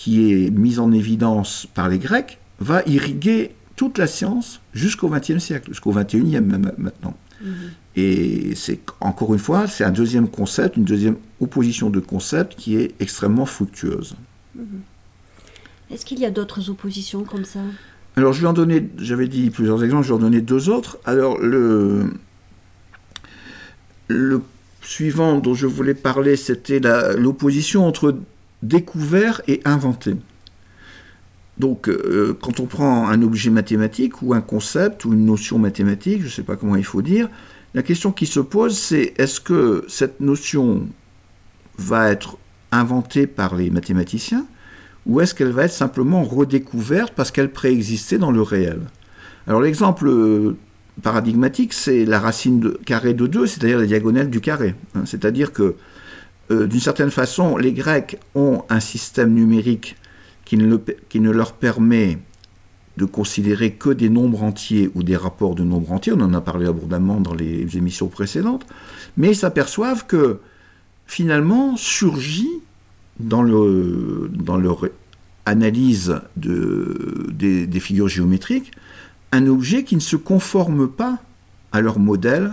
qui 0.00 0.10
est 0.30 0.50
mise 0.66 0.78
en 0.84 0.90
évidence 1.02 1.52
par 1.76 1.86
les 1.92 2.00
Grecs 2.06 2.32
va 2.70 2.78
irriguer 2.96 3.40
toute 3.80 3.96
la 4.02 4.08
science 4.16 4.48
jusqu'au 4.82 5.08
XXe 5.14 5.42
siècle, 5.48 5.66
jusqu'au 5.72 5.92
XXIe 5.98 6.40
même 6.52 6.66
maintenant. 6.86 7.16
Mm 7.18 7.46
-hmm. 7.48 8.02
Et 8.02 8.18
c'est 8.62 8.80
encore 9.10 9.30
une 9.36 9.44
fois, 9.48 9.60
c'est 9.72 9.86
un 9.90 9.94
deuxième 10.02 10.28
concept, 10.40 10.72
une 10.82 10.88
deuxième 10.94 11.18
opposition 11.44 11.88
de 11.96 12.00
concepts 12.12 12.54
qui 12.60 12.70
est 12.80 12.88
extrêmement 13.04 13.48
fructueuse. 13.56 14.10
-hmm. 14.14 14.89
Est-ce 15.90 16.04
qu'il 16.04 16.20
y 16.20 16.24
a 16.24 16.30
d'autres 16.30 16.70
oppositions 16.70 17.24
comme 17.24 17.44
ça? 17.44 17.60
Alors 18.16 18.32
je 18.32 18.40
vais 18.40 18.46
en 18.46 18.52
donner, 18.52 18.88
j'avais 18.98 19.28
dit 19.28 19.50
plusieurs 19.50 19.82
exemples, 19.82 20.04
je 20.04 20.08
vais 20.08 20.14
en 20.14 20.22
donner 20.22 20.40
deux 20.40 20.68
autres. 20.68 20.98
Alors 21.04 21.38
le, 21.38 22.10
suivant 24.82 25.38
dont 25.38 25.54
je 25.54 25.66
voulais 25.66 25.94
parler, 25.94 26.36
c'était 26.36 26.80
l'opposition 27.16 27.86
entre 27.86 28.16
découvert 28.62 29.40
et 29.48 29.60
inventé. 29.64 30.16
Donc, 31.58 31.88
euh, 31.88 32.36
quand 32.40 32.58
on 32.58 32.66
prend 32.66 33.08
un 33.08 33.20
objet 33.22 33.50
mathématique 33.50 34.22
ou 34.22 34.32
un 34.32 34.40
concept 34.40 35.04
ou 35.04 35.12
une 35.12 35.26
notion 35.26 35.58
mathématique, 35.58 36.20
je 36.20 36.26
ne 36.26 36.30
sais 36.30 36.42
pas 36.42 36.56
comment 36.56 36.76
il 36.76 36.84
faut 36.84 37.02
dire, 37.02 37.28
la 37.74 37.82
question 37.82 38.12
qui 38.12 38.26
se 38.26 38.40
pose, 38.40 38.76
c'est 38.76 39.14
est-ce 39.18 39.40
que 39.40 39.84
cette 39.86 40.20
notion 40.20 40.88
va 41.76 42.10
être 42.10 42.38
inventée 42.72 43.26
par 43.26 43.54
les 43.56 43.70
mathématiciens 43.70 44.46
ou 45.10 45.20
est-ce 45.20 45.34
qu'elle 45.34 45.50
va 45.50 45.64
être 45.64 45.72
simplement 45.72 46.22
redécouverte 46.22 47.12
parce 47.16 47.32
qu'elle 47.32 47.50
préexistait 47.50 48.16
dans 48.16 48.30
le 48.30 48.42
réel. 48.42 48.78
Alors, 49.48 49.60
l'exemple 49.60 50.54
paradigmatique, 51.02 51.72
c'est 51.72 52.04
la 52.04 52.20
racine 52.20 52.74
carrée 52.86 53.12
de 53.12 53.26
2, 53.26 53.44
c'est-à-dire 53.46 53.80
la 53.80 53.86
diagonale 53.86 54.30
du 54.30 54.40
carré. 54.40 54.76
Hein, 54.94 55.02
c'est-à-dire 55.06 55.52
que, 55.52 55.74
euh, 56.52 56.68
d'une 56.68 56.78
certaine 56.78 57.10
façon, 57.10 57.56
les 57.56 57.72
Grecs 57.72 58.20
ont 58.36 58.62
un 58.68 58.78
système 58.78 59.32
numérique 59.34 59.96
qui 60.44 60.56
ne, 60.56 60.76
qui 61.08 61.18
ne, 61.18 61.32
leur 61.32 61.54
permet 61.54 62.18
de 62.96 63.04
considérer 63.04 63.72
que 63.72 63.90
des 63.90 64.10
nombres 64.10 64.44
entiers 64.44 64.92
ou 64.94 65.02
des 65.02 65.16
rapports 65.16 65.56
de 65.56 65.64
nombres 65.64 65.90
entiers, 65.90 66.12
on 66.12 66.20
en 66.20 66.34
a 66.34 66.40
parlé 66.40 66.66
abondamment 66.66 67.20
dans 67.20 67.34
les 67.34 67.76
émissions 67.76 68.06
précédentes, 68.06 68.64
mais 69.16 69.30
ils 69.30 69.36
s'aperçoivent 69.36 70.06
que 70.06 70.38
finalement 71.06 71.76
surgit 71.76 72.60
dans, 73.22 73.42
le, 73.42 74.30
dans 74.32 74.56
leur 74.56 74.88
analyse 75.46 76.20
de, 76.36 77.26
des, 77.30 77.80
figures 77.80 78.08
géométriques 78.08 78.72
un 79.32 79.46
objet 79.46 79.84
qui 79.84 79.94
ne 79.94 80.00
se 80.00 80.16
conforme 80.16 80.88
pas 80.88 81.18
à 81.72 81.80
leur 81.80 81.98
modèle 81.98 82.52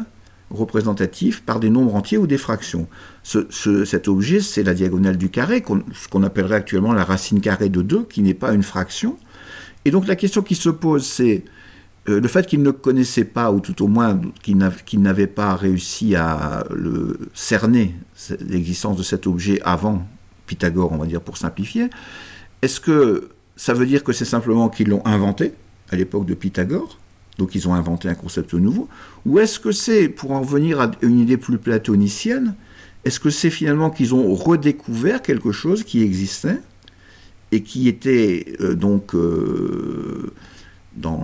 représentatif 0.49 1.41
par 1.41 1.59
des 1.59 1.69
nombres 1.69 1.95
entiers 1.95 2.17
ou 2.17 2.27
des 2.27 2.37
fractions. 2.37 2.87
Ce, 3.23 3.47
ce, 3.49 3.83
cet 3.83 4.07
objet, 4.07 4.39
c'est 4.39 4.63
la 4.63 4.73
diagonale 4.73 5.17
du 5.17 5.29
carré, 5.29 5.63
ce 5.93 6.07
qu'on 6.07 6.23
appellerait 6.23 6.55
actuellement 6.55 6.93
la 6.93 7.03
racine 7.03 7.41
carrée 7.41 7.69
de 7.69 7.81
2, 7.81 8.03
qui 8.03 8.21
n'est 8.21 8.33
pas 8.33 8.53
une 8.53 8.63
fraction. 8.63 9.17
Et 9.83 9.91
donc 9.91 10.07
la 10.07 10.15
question 10.15 10.41
qui 10.41 10.55
se 10.55 10.69
pose, 10.69 11.05
c'est 11.05 11.43
euh, 12.07 12.21
le 12.21 12.27
fait 12.27 12.45
qu'ils 12.47 12.61
ne 12.61 12.71
connaissaient 12.71 13.25
pas, 13.25 13.51
ou 13.51 13.59
tout 13.59 13.83
au 13.83 13.87
moins 13.87 14.19
qu'ils 14.41 14.57
qu 14.85 14.97
n'avaient 14.97 15.27
pas 15.27 15.55
réussi 15.55 16.15
à 16.15 16.63
cerner, 17.33 17.95
l'existence 18.39 18.97
de 18.97 19.03
cet 19.03 19.27
objet 19.27 19.59
avant 19.63 20.07
Pythagore, 20.47 20.91
on 20.91 20.97
va 20.97 21.05
dire 21.05 21.21
pour 21.21 21.37
simplifier, 21.37 21.89
est-ce 22.63 22.79
que 22.79 23.29
ça 23.55 23.73
veut 23.73 23.85
dire 23.85 24.03
que 24.03 24.13
c'est 24.13 24.25
simplement 24.25 24.69
qu'ils 24.69 24.89
l'ont 24.89 25.05
inventé 25.05 25.53
à 25.91 25.95
l'époque 25.95 26.25
de 26.25 26.33
Pythagore 26.33 26.97
donc 27.37 27.55
ils 27.55 27.67
ont 27.67 27.73
inventé 27.73 28.09
un 28.09 28.15
concept 28.15 28.53
nouveau, 28.53 28.89
ou 29.25 29.39
est-ce 29.39 29.59
que 29.59 29.71
c'est, 29.71 30.09
pour 30.09 30.31
en 30.31 30.41
venir 30.41 30.81
à 30.81 30.91
une 31.01 31.19
idée 31.19 31.37
plus 31.37 31.57
platonicienne, 31.57 32.55
est-ce 33.05 33.19
que 33.19 33.29
c'est 33.29 33.49
finalement 33.49 33.89
qu'ils 33.89 34.15
ont 34.15 34.33
redécouvert 34.33 35.21
quelque 35.21 35.51
chose 35.51 35.83
qui 35.83 36.01
existait 36.01 36.59
et 37.51 37.61
qui 37.61 37.87
était 37.87 38.57
euh, 38.59 38.75
donc 38.75 39.15
euh, 39.15 40.33
dans, 40.95 41.23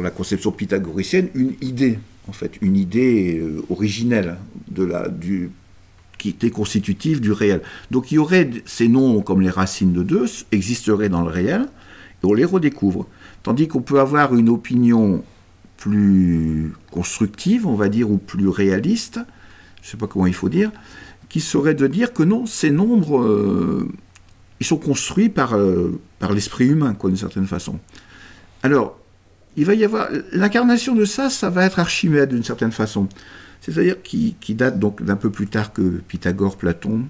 la 0.00 0.10
conception 0.10 0.52
pythagoricienne 0.52 1.28
une 1.34 1.54
idée, 1.60 1.98
en 2.28 2.32
fait, 2.32 2.58
une 2.60 2.76
idée 2.76 3.38
euh, 3.38 3.62
originelle 3.70 4.36
de 4.68 4.84
la, 4.84 5.08
du, 5.08 5.50
qui 6.20 6.28
était 6.28 6.50
constitutive 6.50 7.20
du 7.20 7.32
réel. 7.32 7.62
Donc 7.90 8.12
il 8.12 8.16
y 8.16 8.18
aurait 8.18 8.50
ces 8.66 8.88
noms 8.88 9.22
comme 9.22 9.40
les 9.40 9.50
racines 9.50 9.92
de 9.92 10.02
2 10.02 10.26
existeraient 10.52 11.08
dans 11.08 11.22
le 11.22 11.30
réel 11.30 11.62
et 12.22 12.26
on 12.26 12.34
les 12.34 12.44
redécouvre. 12.44 13.06
Tandis 13.42 13.68
qu'on 13.68 13.80
peut 13.80 14.00
avoir 14.00 14.34
une 14.34 14.50
opinion 14.50 15.24
plus 15.78 16.74
constructive, 16.90 17.66
on 17.66 17.74
va 17.74 17.88
dire, 17.88 18.10
ou 18.10 18.18
plus 18.18 18.48
réaliste, 18.48 19.18
je 19.80 19.86
ne 19.86 19.90
sais 19.92 19.96
pas 19.96 20.06
comment 20.06 20.26
il 20.26 20.34
faut 20.34 20.50
dire, 20.50 20.70
qui 21.30 21.40
serait 21.40 21.74
de 21.74 21.86
dire 21.86 22.12
que 22.12 22.22
non, 22.22 22.44
ces 22.44 22.70
nombres, 22.70 23.22
euh, 23.22 23.88
ils 24.60 24.66
sont 24.66 24.76
construits 24.76 25.30
par, 25.30 25.54
euh, 25.54 25.98
par 26.18 26.34
l'esprit 26.34 26.66
humain, 26.66 26.92
quoi, 26.92 27.08
d'une 27.08 27.16
certaine 27.16 27.46
façon. 27.46 27.78
Alors, 28.62 28.98
il 29.56 29.64
va 29.64 29.72
y 29.72 29.84
avoir 29.84 30.08
l'incarnation 30.32 30.94
de 30.94 31.06
ça, 31.06 31.30
ça 31.30 31.48
va 31.48 31.64
être 31.64 31.78
Archimède 31.78 32.28
d'une 32.28 32.44
certaine 32.44 32.72
façon, 32.72 33.08
c'est-à-dire 33.60 34.02
qui, 34.02 34.34
date 34.54 34.78
donc 34.78 35.02
d'un 35.02 35.16
peu 35.16 35.30
plus 35.30 35.46
tard 35.46 35.72
que 35.72 36.00
Pythagore, 36.08 36.56
Platon. 36.56 37.06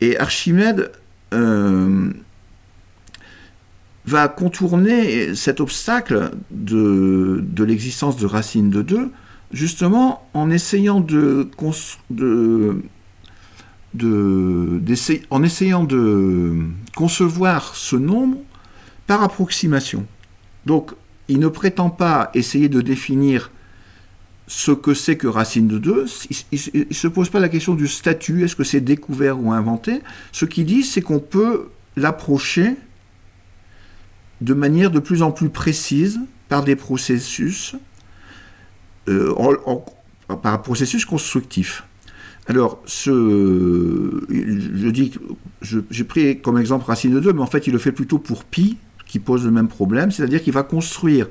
Et 0.00 0.18
Archimède 0.18 0.90
euh, 1.34 2.10
va 4.06 4.28
contourner 4.28 5.34
cet 5.34 5.60
obstacle 5.60 6.30
de, 6.50 7.44
l'existence 7.58 8.16
de 8.16 8.26
racine 8.26 8.70
de 8.70 8.82
2, 8.82 9.10
justement 9.52 10.28
en 10.34 10.50
essayant 10.50 11.00
de 11.00 11.48
concevoir 16.94 17.76
ce 17.76 17.96
nombre 17.96 18.38
par 19.06 19.22
approximation. 19.22 20.06
Donc, 20.66 20.92
il 21.28 21.38
ne 21.38 21.48
prétend 21.48 21.90
pas 21.90 22.30
essayer 22.34 22.68
de 22.68 22.80
définir 22.80 23.50
ce 24.54 24.70
que 24.70 24.92
c'est 24.92 25.16
que 25.16 25.26
racine 25.26 25.66
de 25.66 25.78
2, 25.78 26.04
il 26.52 26.86
ne 26.90 26.94
se 26.94 27.08
pose 27.08 27.30
pas 27.30 27.40
la 27.40 27.48
question 27.48 27.74
du 27.74 27.88
statut, 27.88 28.44
est-ce 28.44 28.54
que 28.54 28.64
c'est 28.64 28.82
découvert 28.82 29.42
ou 29.42 29.50
inventé. 29.50 30.02
Ce 30.30 30.44
qu'il 30.44 30.66
dit, 30.66 30.82
c'est 30.82 31.00
qu'on 31.00 31.20
peut 31.20 31.70
l'approcher 31.96 32.76
de 34.42 34.52
manière 34.52 34.90
de 34.90 34.98
plus 34.98 35.22
en 35.22 35.30
plus 35.30 35.48
précise 35.48 36.20
par 36.50 36.64
des 36.64 36.76
processus, 36.76 37.76
euh, 39.08 39.34
par 40.42 40.60
processus 40.60 41.06
constructif. 41.06 41.84
Alors, 42.46 42.82
je 42.86 44.90
dis, 44.90 45.12
j'ai 45.62 46.04
pris 46.04 46.42
comme 46.42 46.58
exemple 46.58 46.84
racine 46.84 47.14
de 47.14 47.20
2, 47.20 47.32
mais 47.32 47.40
en 47.40 47.46
fait, 47.46 47.66
il 47.68 47.72
le 47.72 47.78
fait 47.78 47.92
plutôt 47.92 48.18
pour 48.18 48.44
pi, 48.44 48.76
qui 49.06 49.18
pose 49.18 49.46
le 49.46 49.50
même 49.50 49.68
problème, 49.68 50.10
c'est-à-dire 50.10 50.42
qu'il 50.42 50.52
va 50.52 50.62
construire 50.62 51.28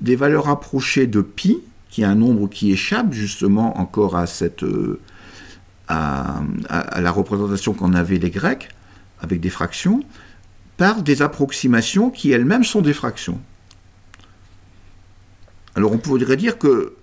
des 0.00 0.16
valeurs 0.16 0.46
rapprochées 0.46 1.06
de 1.06 1.20
pi, 1.20 1.60
qui 1.90 2.02
est 2.02 2.04
un 2.04 2.14
nombre 2.14 2.48
qui 2.48 2.72
échappe 2.72 3.12
justement 3.12 3.78
encore 3.78 4.16
à 4.16 4.26
cette 4.26 4.62
euh, 4.62 5.00
à, 5.88 6.42
la 7.00 7.10
représentation 7.10 7.72
qu'en 7.72 7.94
avaient 7.94 8.18
les 8.18 8.30
Grecs 8.30 8.68
avec 9.20 9.40
des 9.40 9.50
fractions, 9.50 10.02
par 10.76 11.02
des 11.02 11.22
approximations 11.22 12.10
qui 12.10 12.32
elles-mêmes 12.32 12.64
sont 12.64 12.82
des 12.82 12.92
fractions. 12.92 13.40
Alors 15.74 15.92
on 15.92 15.98
pourrait 15.98 16.36
dire 16.36 16.58
que 16.58 16.94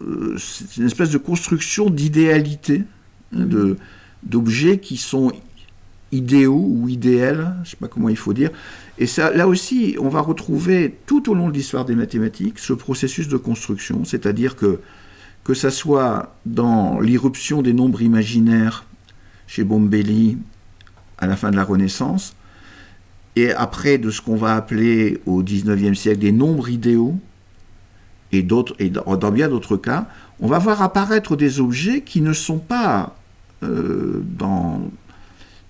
euh, 0.00 0.36
c'est 0.38 0.76
une 0.78 0.86
espèce 0.86 1.10
de 1.10 1.18
construction 1.18 1.90
d'idéalité, 1.90 2.82
hein, 3.36 3.46
d'objets 4.22 4.78
qui 4.78 4.96
sont 4.96 5.32
idéaux 6.14 6.66
ou 6.66 6.88
idéels, 6.88 7.52
je 7.56 7.60
ne 7.60 7.64
sais 7.64 7.76
pas 7.76 7.88
comment 7.88 8.08
il 8.08 8.16
faut 8.16 8.32
dire. 8.32 8.50
Et 8.98 9.06
ça, 9.06 9.32
là 9.32 9.48
aussi, 9.48 9.96
on 10.00 10.08
va 10.08 10.20
retrouver 10.20 10.96
tout 11.06 11.30
au 11.30 11.34
long 11.34 11.48
de 11.48 11.54
l'histoire 11.54 11.84
des 11.84 11.94
mathématiques 11.94 12.58
ce 12.58 12.72
processus 12.72 13.28
de 13.28 13.36
construction, 13.36 14.04
c'est-à-dire 14.04 14.56
que 14.56 14.80
que 15.42 15.52
ça 15.52 15.70
soit 15.70 16.34
dans 16.46 17.00
l'irruption 17.00 17.60
des 17.60 17.74
nombres 17.74 18.00
imaginaires 18.00 18.86
chez 19.46 19.62
Bombelli 19.62 20.38
à 21.18 21.26
la 21.26 21.36
fin 21.36 21.50
de 21.50 21.56
la 21.56 21.64
Renaissance, 21.64 22.34
et 23.36 23.52
après 23.52 23.98
de 23.98 24.10
ce 24.10 24.22
qu'on 24.22 24.36
va 24.36 24.54
appeler 24.54 25.20
au 25.26 25.42
XIXe 25.42 25.98
siècle 25.98 26.20
des 26.20 26.32
nombres 26.32 26.70
idéaux, 26.70 27.16
et, 28.32 28.42
dans 28.42 29.30
bien 29.30 29.48
d'autres 29.48 29.76
cas, 29.76 30.08
on 30.40 30.48
va 30.48 30.58
voir 30.58 30.82
apparaître 30.82 31.36
des 31.36 31.60
objets 31.60 32.00
qui 32.00 32.20
ne 32.20 32.32
sont 32.32 32.58
pas 32.58 33.14
euh, 33.62 34.24
dans, 34.24 34.80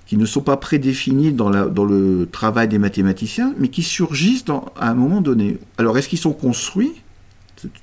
qui 0.06 0.16
ne 0.16 0.26
sont 0.26 0.42
pas 0.42 0.56
prédéfinis 0.56 1.32
dans, 1.32 1.50
dans, 1.50 1.84
le 1.84 2.28
travail 2.30 2.68
des 2.68 2.78
mathématiciens, 2.78 3.54
mais 3.58 3.68
qui 3.68 3.82
surgissent 3.82 4.44
à 4.76 4.90
un 4.90 4.94
moment 4.94 5.20
donné. 5.20 5.58
Alors, 5.78 5.96
est-ce 5.96 6.08
qu'ils 6.08 6.18
sont 6.18 6.32
construits? 6.32 6.92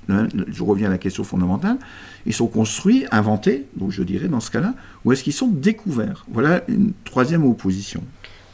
Je 0.08 0.62
reviens 0.62 0.86
à 0.86 0.90
la 0.90 0.98
question 0.98 1.24
fondamentale. 1.24 1.78
Ils 2.26 2.34
sont 2.34 2.46
construits, 2.46 3.04
inventés, 3.10 3.66
donc 3.76 3.90
je 3.90 4.02
dirais 4.02 4.28
dans 4.28 4.40
ce 4.40 4.50
cas-là, 4.50 4.74
ou 5.04 5.12
est-ce 5.12 5.24
qu'ils 5.24 5.32
sont 5.32 5.48
découverts? 5.48 6.24
Voilà 6.30 6.62
une 6.68 6.92
troisième 7.04 7.44
opposition. 7.44 8.02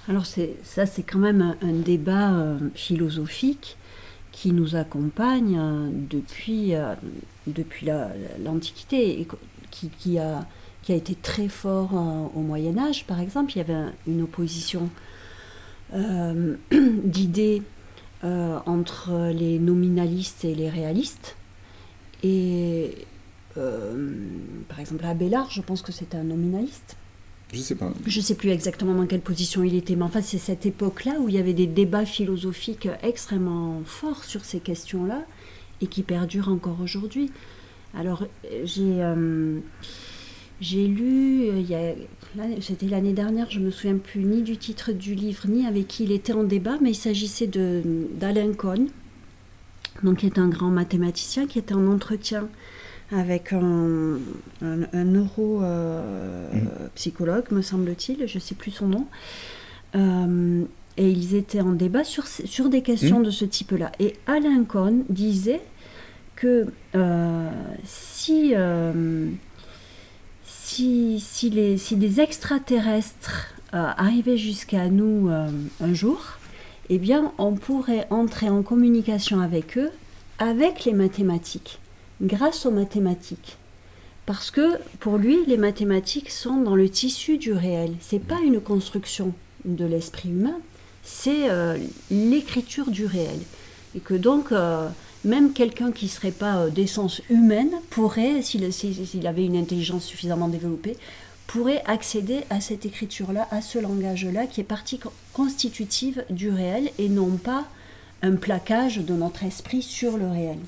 Alors 0.08 0.24
ça, 0.24 0.86
c'est 0.86 1.02
quand 1.02 1.18
même 1.18 1.54
un, 1.60 1.72
débat 1.72 2.32
euh, 2.32 2.58
philosophique 2.74 3.76
qui 4.32 4.52
nous 4.52 4.74
accompagne 4.74 5.58
euh, 5.58 5.90
depuis, 5.92 6.74
euh, 6.74 6.94
depuis 7.46 7.88
l'Antiquité 8.42 9.20
et 9.20 9.28
qui, 9.70 10.18
a, 10.18 10.46
qui 10.88 10.94
a 10.94 10.96
été 10.96 11.14
très 11.14 11.48
fort 11.48 11.90
au 12.34 12.40
Moyen 12.40 12.78
Âge, 12.78 13.04
par 13.04 13.20
exemple. 13.20 13.52
Il 13.52 13.58
y 13.58 13.60
avait 13.60 13.92
une 14.06 14.22
opposition 14.22 14.88
d'idées 15.92 17.62
entre 18.22 19.30
les 19.34 19.58
nominalistes 19.58 20.46
et 20.46 20.54
les 20.54 20.70
réalistes. 20.70 21.36
Et 22.22 23.04
par 23.54 24.80
exemple, 24.80 25.04
Abélard, 25.04 25.50
je 25.50 25.60
pense 25.60 25.82
que 25.82 25.92
c'est 25.92 26.14
un 26.14 26.24
nominaliste. 26.24 26.96
Je 27.52 27.58
sais 27.58 27.74
pas. 27.74 27.92
Je 28.06 28.20
sais 28.22 28.34
plus 28.34 28.48
exactement 28.48 28.94
dans 28.94 29.06
quelle 29.06 29.20
position 29.20 29.62
il 29.64 29.74
était, 29.74 29.94
mais 29.94 30.04
enfin 30.04 30.22
c'est 30.22 30.38
cette 30.38 30.64
époque-là 30.64 31.16
où 31.20 31.28
il 31.28 31.34
y 31.34 31.38
avait 31.38 31.52
des 31.52 31.66
débats 31.66 32.06
philosophiques 32.06 32.88
extrêmement 33.02 33.82
forts 33.84 34.24
sur 34.24 34.42
ces 34.42 34.60
questions-là 34.60 35.20
et 35.82 35.86
qui 35.86 36.02
perdurent 36.02 36.48
encore 36.48 36.80
aujourd'hui. 36.80 37.30
Alors 37.94 38.26
j'ai 38.64 39.02
euh, 39.02 39.60
j'ai 40.60 40.88
lu, 40.88 41.50
euh, 41.50 41.94
c'était 42.60 42.88
l'année 42.88 43.12
dernière, 43.12 43.48
je 43.50 43.60
me 43.60 43.70
souviens 43.70 43.96
plus 43.96 44.24
ni 44.24 44.42
du 44.42 44.56
titre 44.56 44.90
du 44.92 45.14
livre 45.14 45.46
ni 45.46 45.64
avec 45.66 45.86
qui 45.86 46.02
il 46.04 46.12
était 46.12 46.32
en 46.32 46.42
débat, 46.42 46.78
mais 46.80 46.90
il 46.90 46.96
s'agissait 46.96 47.46
d'Alain 47.46 48.52
Cohn, 48.54 48.88
donc 50.02 50.18
qui 50.18 50.26
est 50.26 50.38
un 50.38 50.48
grand 50.48 50.70
mathématicien 50.70 51.46
qui 51.46 51.60
était 51.60 51.74
en 51.74 51.86
entretien 51.86 52.48
avec 53.12 53.52
un, 53.52 54.18
un, 54.60 55.04
neuropsychologue, 55.04 57.44
euh, 57.46 57.54
mm. 57.54 57.56
me 57.56 57.62
semble-t-il, 57.62 58.26
je 58.26 58.34
ne 58.34 58.40
sais 58.40 58.54
plus 58.54 58.72
son 58.72 58.88
nom. 58.88 59.06
Euh, 59.94 60.64
et 60.98 61.08
ils 61.08 61.36
étaient 61.36 61.60
en 61.60 61.72
débat 61.72 62.04
sur, 62.04 62.26
sur 62.26 62.68
des 62.68 62.82
questions 62.82 63.20
mm. 63.20 63.24
de 63.24 63.30
ce 63.30 63.44
type-là. 63.44 63.92
Et 64.00 64.14
Alain 64.26 64.64
Cohn 64.64 65.04
disait 65.08 65.62
que 66.34 66.66
si, 67.84 68.54
si, 70.68 71.50
les, 71.50 71.76
des 71.92 72.20
extraterrestres 72.20 73.54
arrivaient 73.72 74.36
jusqu'à 74.36 74.88
nous 74.88 75.28
un 75.28 75.94
jour, 75.94 76.38
eh 76.88 76.98
bien, 76.98 77.32
on 77.38 77.54
pourrait 77.54 78.06
entrer 78.10 78.48
en 78.48 78.62
communication 78.62 79.40
avec 79.40 79.76
eux 79.76 79.90
avec 80.38 80.84
les 80.84 80.92
mathématiques 80.92 81.80
grâce 82.22 82.66
aux 82.66 82.70
mathématiques. 82.70 83.56
Parce 84.26 84.50
que 84.50 84.78
pour 85.00 85.16
lui, 85.16 85.38
les 85.46 85.56
mathématiques 85.56 86.30
sont 86.30 86.60
dans 86.60 86.76
le 86.76 86.88
tissu 86.88 87.38
du 87.38 87.52
réel. 87.52 87.94
C'est 88.00 88.22
pas 88.22 88.40
une 88.44 88.60
construction 88.60 89.32
de 89.64 89.84
l'esprit 89.84 90.28
humain, 90.28 90.58
c'est 91.02 91.48
euh, 91.50 91.78
l'écriture 92.10 92.90
du 92.90 93.06
réel. 93.06 93.38
Et 93.94 94.00
que 94.00 94.14
donc, 94.14 94.52
euh, 94.52 94.88
même 95.24 95.52
quelqu'un 95.52 95.92
qui 95.92 96.06
ne 96.06 96.10
serait 96.10 96.30
pas 96.30 96.56
euh, 96.56 96.70
d'essence 96.70 97.22
humaine 97.30 97.70
pourrait, 97.90 98.42
s'il 98.42 99.26
avait 99.26 99.44
une 99.44 99.56
intelligence 99.56 100.04
suffisamment 100.04 100.48
développée, 100.48 100.96
pourrait 101.46 101.82
accéder 101.86 102.40
à 102.50 102.60
cette 102.60 102.84
écriture-là, 102.84 103.48
à 103.50 103.60
ce 103.60 103.78
langage-là, 103.78 104.46
qui 104.46 104.60
est 104.60 104.64
partie 104.64 105.00
constitutive 105.32 106.24
du 106.30 106.50
réel 106.50 106.90
et 106.98 107.08
non 107.08 107.30
pas 107.36 107.66
un 108.22 108.36
plaquage 108.36 108.98
de 108.98 109.14
notre 109.14 109.44
esprit 109.44 109.82
sur 109.82 110.18
le 110.18 110.28
réel 110.28 110.58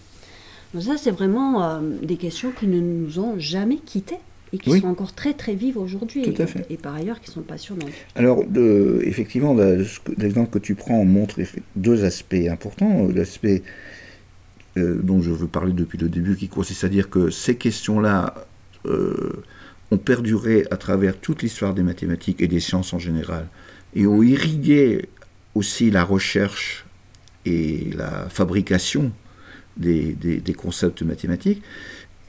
ça, 0.78 0.96
c'est 0.96 1.10
vraiment 1.10 1.64
euh, 1.64 1.80
des 2.02 2.16
questions 2.16 2.52
qui 2.52 2.68
ne 2.68 2.80
nous 2.80 3.18
ont 3.18 3.38
jamais 3.38 3.78
quittés 3.78 4.18
et 4.52 4.58
qui 4.58 4.80
sont 4.80 4.88
encore 4.88 5.14
très 5.14 5.32
très 5.32 5.54
vives 5.54 5.78
aujourd'hui. 5.78 6.22
Tout 6.22 6.42
à 6.42 6.46
fait. 6.46 6.66
Et, 6.70 6.76
par 6.76 6.94
ailleurs 6.94 7.20
qui 7.20 7.30
sont 7.30 7.42
passionnantes. 7.42 7.90
Alors, 8.16 8.44
de, 8.44 9.00
effectivement, 9.04 9.56
l'exemple 10.18 10.50
que 10.50 10.58
tu 10.58 10.74
prends 10.74 11.04
montre 11.04 11.40
deux 11.76 12.04
aspects 12.04 12.48
importants. 12.48 13.06
L'aspect 13.14 13.62
euh, 13.62 13.68
dont 15.02 15.20
je 15.20 15.30
veux 15.30 15.46
parler 15.46 15.72
depuis 15.72 15.98
le 15.98 16.08
début, 16.08 16.36
qui 16.36 16.48
consiste 16.48 16.84
à 16.84 16.88
dire 16.88 17.10
que 17.10 17.30
ces 17.30 17.56
questions-là 17.56 18.34
euh, 18.86 19.42
ont 19.90 19.98
perduré 19.98 20.66
à 20.70 20.76
travers 20.76 21.18
toute 21.18 21.42
l'histoire 21.42 21.74
des 21.74 21.82
mathématiques 21.82 22.40
et 22.40 22.48
des 22.48 22.60
sciences 22.60 22.92
en 22.92 22.98
général, 22.98 23.48
et 23.94 24.06
ont 24.06 24.22
irrigué 24.22 25.08
aussi 25.54 25.90
la 25.90 26.04
recherche 26.04 26.84
et 27.44 27.90
la 27.96 28.28
fabrication 28.28 29.12
des, 29.76 30.16
concepts 30.56 31.02
mathématiques. 31.02 31.62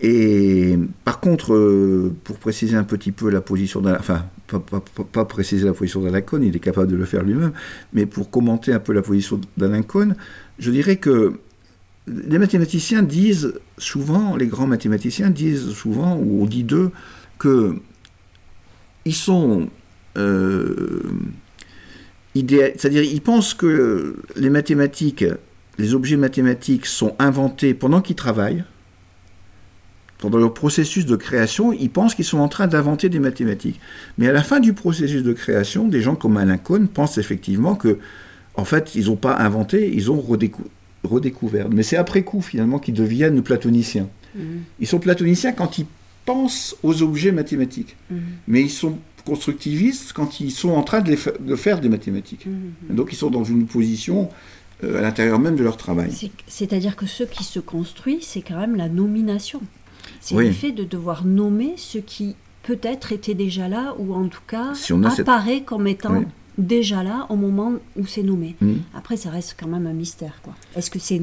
Et 0.04 0.80
par 1.06 1.20
contre, 1.20 1.54
euh, 1.54 2.12
pour 2.24 2.38
préciser 2.38 2.76
un 2.76 2.84
petit 2.84 3.12
peu 3.12 3.30
la 3.30 3.42
position 3.42 3.82
d'Alain, 3.82 4.00
enfin, 4.00 4.26
pas, 5.12 5.26
préciser 5.26 5.66
la 5.66 5.74
position 5.74 6.02
d'Alain 6.02 6.22
Cohn, 6.22 6.42
il 6.42 6.56
est 6.56 6.60
capable 6.60 6.92
de 6.92 6.96
le 6.96 7.06
faire 7.06 7.24
lui-même, 7.24 7.52
mais 7.94 8.08
pour 8.08 8.32
commenter 8.32 8.74
un 8.74 8.80
peu 8.80 8.94
la 8.94 9.04
position 9.04 9.40
d'Alain 9.58 9.84
Cohn, 9.84 10.16
je 10.58 10.72
dirais 10.72 10.96
que 10.96 11.40
les 12.28 12.38
mathématiciens 12.38 13.04
disent 13.04 13.54
souvent, 13.78 14.36
les 14.36 14.48
grands 14.48 14.68
mathématiciens 14.68 15.30
disent 15.30 15.72
souvent, 15.72 16.16
ou 16.18 16.44
on 16.44 16.46
dit 16.46 16.64
d'eux, 16.64 16.92
que 17.40 17.76
ils 19.06 19.16
sont 19.16 19.70
euh, 20.18 21.02
c'est-à-dire 22.34 23.04
ils 23.04 23.22
pensent 23.22 23.54
que 23.54 24.16
les 24.36 24.50
mathématiques 24.50 25.26
les 25.78 25.94
objets 25.94 26.18
mathématiques 26.18 26.86
sont 26.86 27.16
inventés 27.20 27.74
pendant 27.74 28.02
qu'ils 28.02 28.16
travaillent, 28.16 28.64
pendant 30.20 30.38
leur 30.38 30.54
processus 30.54 31.06
de 31.06 31.16
création, 31.16 31.74
ils 31.74 31.90
pensent 31.90 32.14
qu'ils 32.14 32.26
sont 32.26 32.38
en 32.38 32.48
train 32.48 32.68
d'inventer 32.68 33.10
des 33.10 33.20
mathématiques. 33.20 33.80
Mais 34.18 34.28
à 34.28 34.32
la 34.32 34.44
fin 34.44 34.60
du 34.60 34.74
processus 34.74 35.24
de 35.24 35.34
création, 35.34 35.88
des 35.88 36.02
gens 36.02 36.16
comme 36.16 36.38
Alain 36.38 36.58
Cohn 36.58 36.88
pensent 36.88 37.18
effectivement 37.18 37.76
que, 37.76 37.98
en 38.54 38.66
fait, 38.66 38.94
ils 38.94 39.08
n'ont 39.08 39.16
pas 39.16 39.36
inventé, 39.38 39.92
ils 39.92 40.12
ont 40.12 40.22
redécouvert. 40.22 40.70
Mais 41.72 41.84
c'est 41.84 41.98
après 41.98 42.24
coup, 42.24 42.42
finalement, 42.42 42.80
qu'ils 42.80 42.94
deviennent 42.94 43.42
platoniciens. 43.42 44.08
Mhm. 44.36 44.64
Ils 44.80 44.88
sont 44.88 45.00
platoniciens 45.00 45.52
quand 45.52 45.78
ils 45.78 45.86
pensent 46.26 46.76
aux 46.84 47.02
objets 47.02 47.32
mathématiques. 47.32 47.96
Mhm. 48.10 48.20
Mais 48.48 48.62
ils 48.62 48.70
sont 48.70 48.98
constructivistes 49.26 50.14
quand 50.14 50.40
ils 50.40 50.52
sont 50.52 50.72
en 50.72 50.84
train 50.84 51.02
de, 51.02 51.16
faire 51.16 51.82
des 51.82 51.90
mathématiques. 51.90 52.46
Mhm. 52.46 52.96
Donc 52.96 53.10
ils 53.12 53.16
sont 53.16 53.30
dans 53.30 53.44
une 53.44 53.66
position 53.66 54.30
euh, 54.84 54.98
à 54.98 55.02
l'intérieur 55.02 55.40
même 55.40 55.56
de 55.56 55.64
leur 55.64 55.78
travail. 55.78 56.12
C'est-à-dire 56.48 56.96
que 56.96 57.06
ce 57.06 57.24
qui 57.24 57.44
se 57.44 57.60
construit, 57.60 58.20
c'est 58.22 58.42
quand 58.42 58.60
même 58.60 58.76
la 58.76 58.90
nomination. 58.90 59.62
C'est 60.20 60.36
le 60.36 60.52
fait 60.52 60.72
de 60.72 60.84
devoir 60.84 61.26
nommer 61.26 61.74
ce 61.78 61.98
qui 61.98 62.36
peut-être 62.64 63.12
était 63.12 63.34
déjà 63.34 63.68
là, 63.68 63.96
ou 63.98 64.14
en 64.14 64.28
tout 64.28 64.42
cas 64.48 64.74
apparaît 65.18 65.62
comme 65.62 65.88
étant 65.88 66.24
déjà 66.62 67.04
là 67.04 67.26
au 67.30 67.36
moment 67.36 67.74
où 67.98 68.06
c'est 68.06 68.24
nommé. 68.24 68.56
Mm. 68.62 68.74
Après, 68.94 69.18
ça 69.18 69.30
reste 69.30 69.56
quand 69.60 69.68
même 69.68 69.88
un 69.88 69.94
mystère. 69.94 70.42
Est-ce 70.76 70.90
que, 70.90 71.00
c'est, 71.00 71.22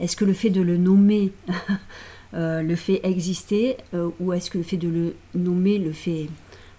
est-ce 0.00 0.16
que 0.16 0.24
le 0.24 0.32
fait 0.32 0.50
de 0.50 0.60
le 0.62 0.76
nommer 0.76 1.32
euh, 2.34 2.62
le 2.62 2.76
fait 2.76 3.00
exister, 3.04 3.76
euh, 3.94 4.10
ou 4.20 4.32
est-ce 4.32 4.50
que 4.50 4.58
le 4.58 4.64
fait 4.64 4.76
de 4.76 4.88
le 4.88 5.14
nommer 5.34 5.78
le 5.78 5.92
fait, 5.92 6.26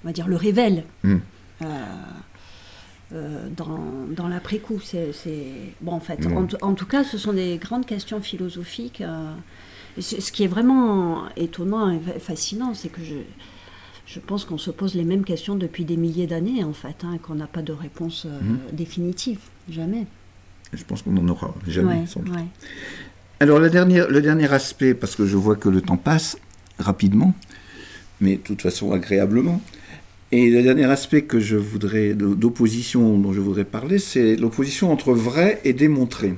on 0.04 0.08
va 0.08 0.14
dire, 0.14 0.28
le 0.28 0.36
révèle 0.36 0.84
mm. 1.04 1.16
euh, 3.14 3.48
dans, 3.56 3.80
dans 4.16 4.28
l'après-coup? 4.28 4.80
C'est, 4.84 5.14
c'est- 5.14 5.74
Bon, 5.82 5.94
en 5.94 6.00
fait, 6.00 6.26
Ouais. 6.26 6.34
en, 6.36 6.48
en 6.62 6.74
tout 6.74 6.86
cas, 6.86 7.04
ce 7.04 7.18
sont 7.18 7.34
des 7.34 7.58
grandes 7.58 7.86
questions 7.86 8.22
philosophiques. 8.22 9.02
euh, 9.02 9.34
ce 10.00 10.22
ce 10.22 10.32
qui 10.32 10.44
est 10.44 10.48
vraiment 10.48 11.24
étonnant 11.38 11.90
et 11.90 12.00
fa- 12.00 12.20
fascinant, 12.20 12.74
c'est 12.76 12.90
que 12.90 13.04
je, 13.04 13.16
je 14.08 14.20
pense 14.20 14.46
qu'on 14.46 14.58
se 14.58 14.72
pose 14.72 14.96
les 14.96 15.04
mêmes 15.04 15.24
questions 15.26 15.56
depuis 15.56 15.84
des 15.86 15.98
milliers 15.98 16.28
d'années, 16.28 16.64
en 16.64 16.74
fait, 16.74 16.96
hein, 17.04 17.14
et 17.16 17.20
qu'on 17.20 17.36
n'a 17.36 17.46
pas 17.48 17.62
de 17.62 17.74
réponse 17.74 18.26
euh, 18.26 18.40
Mhm. 18.42 18.60
définitive. 18.74 19.40
Jamais. 19.70 20.06
Je 20.74 20.84
pense 20.84 21.02
qu'on 21.02 21.12
n'en 21.12 21.28
aura 21.28 21.54
jamais. 21.68 22.02
Ouais, 22.02 22.08
sans 22.08 22.22
doute. 22.22 22.34
ouais. 22.36 22.46
Alors 23.40 23.60
la 23.60 23.70
dernière, 23.70 24.10
le 24.10 24.22
dernier 24.22 24.52
aspect, 24.52 24.94
parce 24.94 25.16
que 25.16 25.26
je 25.26 25.38
vois 25.38 25.56
que 25.56 25.70
le 25.70 25.82
temps 25.82 25.98
passe 25.98 26.38
rapidement, 26.80 27.34
mais 28.22 28.38
de 28.38 28.42
toute 28.42 28.62
façon 28.62 28.92
agréablement. 28.94 29.62
Et 30.32 30.50
le 30.50 30.62
dernier 30.64 30.86
aspect 30.86 31.22
que 31.24 31.40
je 31.40 31.56
voudrais, 31.56 32.14
d'opposition 32.14 33.18
dont 33.18 33.32
je 33.34 33.40
voudrais 33.40 33.64
parler, 33.64 34.00
c'est 34.00 34.36
l'opposition 34.36 34.92
entre 34.92 35.14
vrai 35.14 35.62
et 35.64 35.74
démontré. 35.74 36.34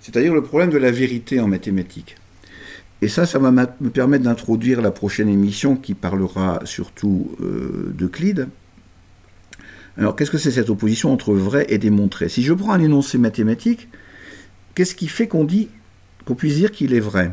C'est-à-dire 0.00 0.32
le 0.34 0.42
problème 0.42 0.70
de 0.70 0.78
la 0.78 0.90
vérité 0.90 1.38
en 1.40 1.46
mathématiques. 1.48 2.16
Et 3.00 3.08
ça, 3.08 3.26
ça 3.26 3.38
va 3.38 3.50
me 3.52 3.90
permettre 3.90 4.24
d'introduire 4.24 4.80
la 4.80 4.90
prochaine 4.90 5.28
émission 5.28 5.76
qui 5.76 5.94
parlera 5.94 6.60
surtout 6.64 7.36
d'Euclide. 7.96 8.48
Alors, 9.96 10.16
qu'est-ce 10.16 10.30
que 10.30 10.38
c'est 10.38 10.50
cette 10.50 10.70
opposition 10.70 11.12
entre 11.12 11.34
vrai 11.34 11.66
et 11.68 11.78
démontré? 11.78 12.28
Si 12.28 12.42
je 12.42 12.52
prends 12.52 12.72
un 12.72 12.80
énoncé 12.80 13.18
mathématique, 13.18 13.88
qu'est-ce 14.74 14.94
qui 14.94 15.08
fait 15.08 15.28
qu'on 15.28 15.44
dit 15.44 15.68
qu'on 16.28 16.34
puisse 16.34 16.56
dire 16.56 16.72
qu'il 16.72 16.92
est 16.92 17.00
vrai, 17.00 17.32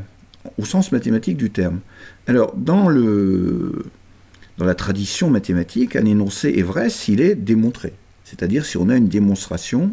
au 0.58 0.64
sens 0.64 0.94
mathématique 0.94 1.36
du 1.36 1.50
terme. 1.50 1.82
Alors, 2.28 2.56
dans, 2.56 2.88
le, 2.88 3.86
dans 4.58 4.64
la 4.64 4.74
tradition 4.74 5.30
mathématique, 5.30 5.98
un 5.98 6.06
énoncé 6.06 6.54
est 6.56 6.62
vrai 6.62 6.90
s'il 6.90 7.20
est 7.20 7.36
démontré, 7.36 7.92
c'est-à-dire 8.24 8.66
si 8.66 8.78
on 8.78 8.88
a 8.88 8.96
une 8.96 9.10
démonstration 9.10 9.92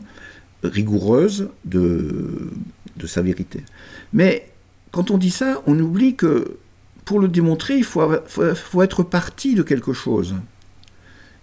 rigoureuse 0.62 1.48
de, 1.64 2.52
de 2.96 3.06
sa 3.08 3.22
vérité. 3.22 3.64
Mais 4.12 4.51
quand 4.92 5.10
on 5.10 5.18
dit 5.18 5.30
ça, 5.30 5.62
on 5.66 5.78
oublie 5.80 6.14
que 6.14 6.58
pour 7.04 7.18
le 7.18 7.26
démontrer, 7.26 7.76
il 7.76 7.84
faut, 7.84 8.82
être 8.82 9.02
parti 9.02 9.54
de 9.54 9.62
quelque 9.62 9.92
chose. 9.92 10.36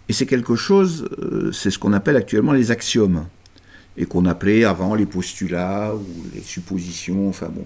Et 0.08 0.14
c'est 0.14 0.26
quelque 0.26 0.56
chose, 0.56 1.10
euh, 1.20 1.52
c'est 1.52 1.70
ce 1.70 1.78
qu'on 1.78 1.94
appelle 1.94 2.16
actuellement 2.16 2.54
les 2.54 2.72
axiomes 2.72 3.26
et 3.98 4.06
qu'on 4.06 4.26
appelait 4.26 4.64
avant 4.64 4.96
les 4.96 5.06
postulats 5.06 5.94
ou 5.94 6.06
les 6.34 6.42
suppositions, 6.42 7.28
enfin 7.28 7.50
bon, 7.50 7.66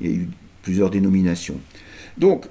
il 0.00 0.06
y 0.06 0.12
a 0.12 0.16
eu 0.16 0.28
plusieurs 0.62 0.90
dénominations. 0.90 1.60
Donc, 2.16 2.46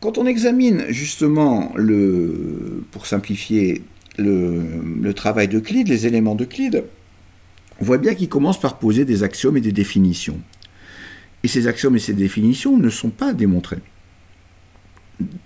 quand 0.00 0.16
on 0.16 0.26
examine 0.26 0.86
justement, 0.88 1.72
le, 1.76 2.84
pour 2.90 3.06
simplifier, 3.06 3.82
le, 4.18 4.62
le 5.00 5.14
travail 5.14 5.48
d'Euclide, 5.48 5.88
les 5.88 6.06
éléments 6.06 6.34
d'Euclide, 6.34 6.84
on 7.80 7.84
voit 7.84 7.98
bien 7.98 8.14
qu'il 8.14 8.28
commence 8.28 8.58
par 8.58 8.78
poser 8.78 9.04
des 9.04 9.22
axiomes 9.24 9.56
et 9.56 9.60
des 9.60 9.72
définitions. 9.72 10.40
Et 11.44 11.48
ces 11.48 11.68
axiomes 11.68 11.94
et 11.94 12.00
ces 12.00 12.14
définitions 12.14 12.76
ne 12.76 12.88
sont 12.88 13.10
pas 13.10 13.32
démontrés. 13.34 13.78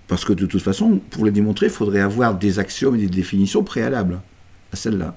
Parce 0.07 0.25
que 0.25 0.33
de 0.33 0.47
toute 0.47 0.61
façon, 0.63 0.99
pour 1.11 1.25
les 1.25 1.31
démontrer, 1.31 1.67
il 1.67 1.71
faudrait 1.71 1.99
avoir 1.99 2.35
des 2.35 2.57
axiomes 2.57 2.95
et 2.95 2.99
des 2.99 3.09
définitions 3.09 3.63
préalables 3.63 4.21
à 4.71 4.75
celles-là. 4.75 5.15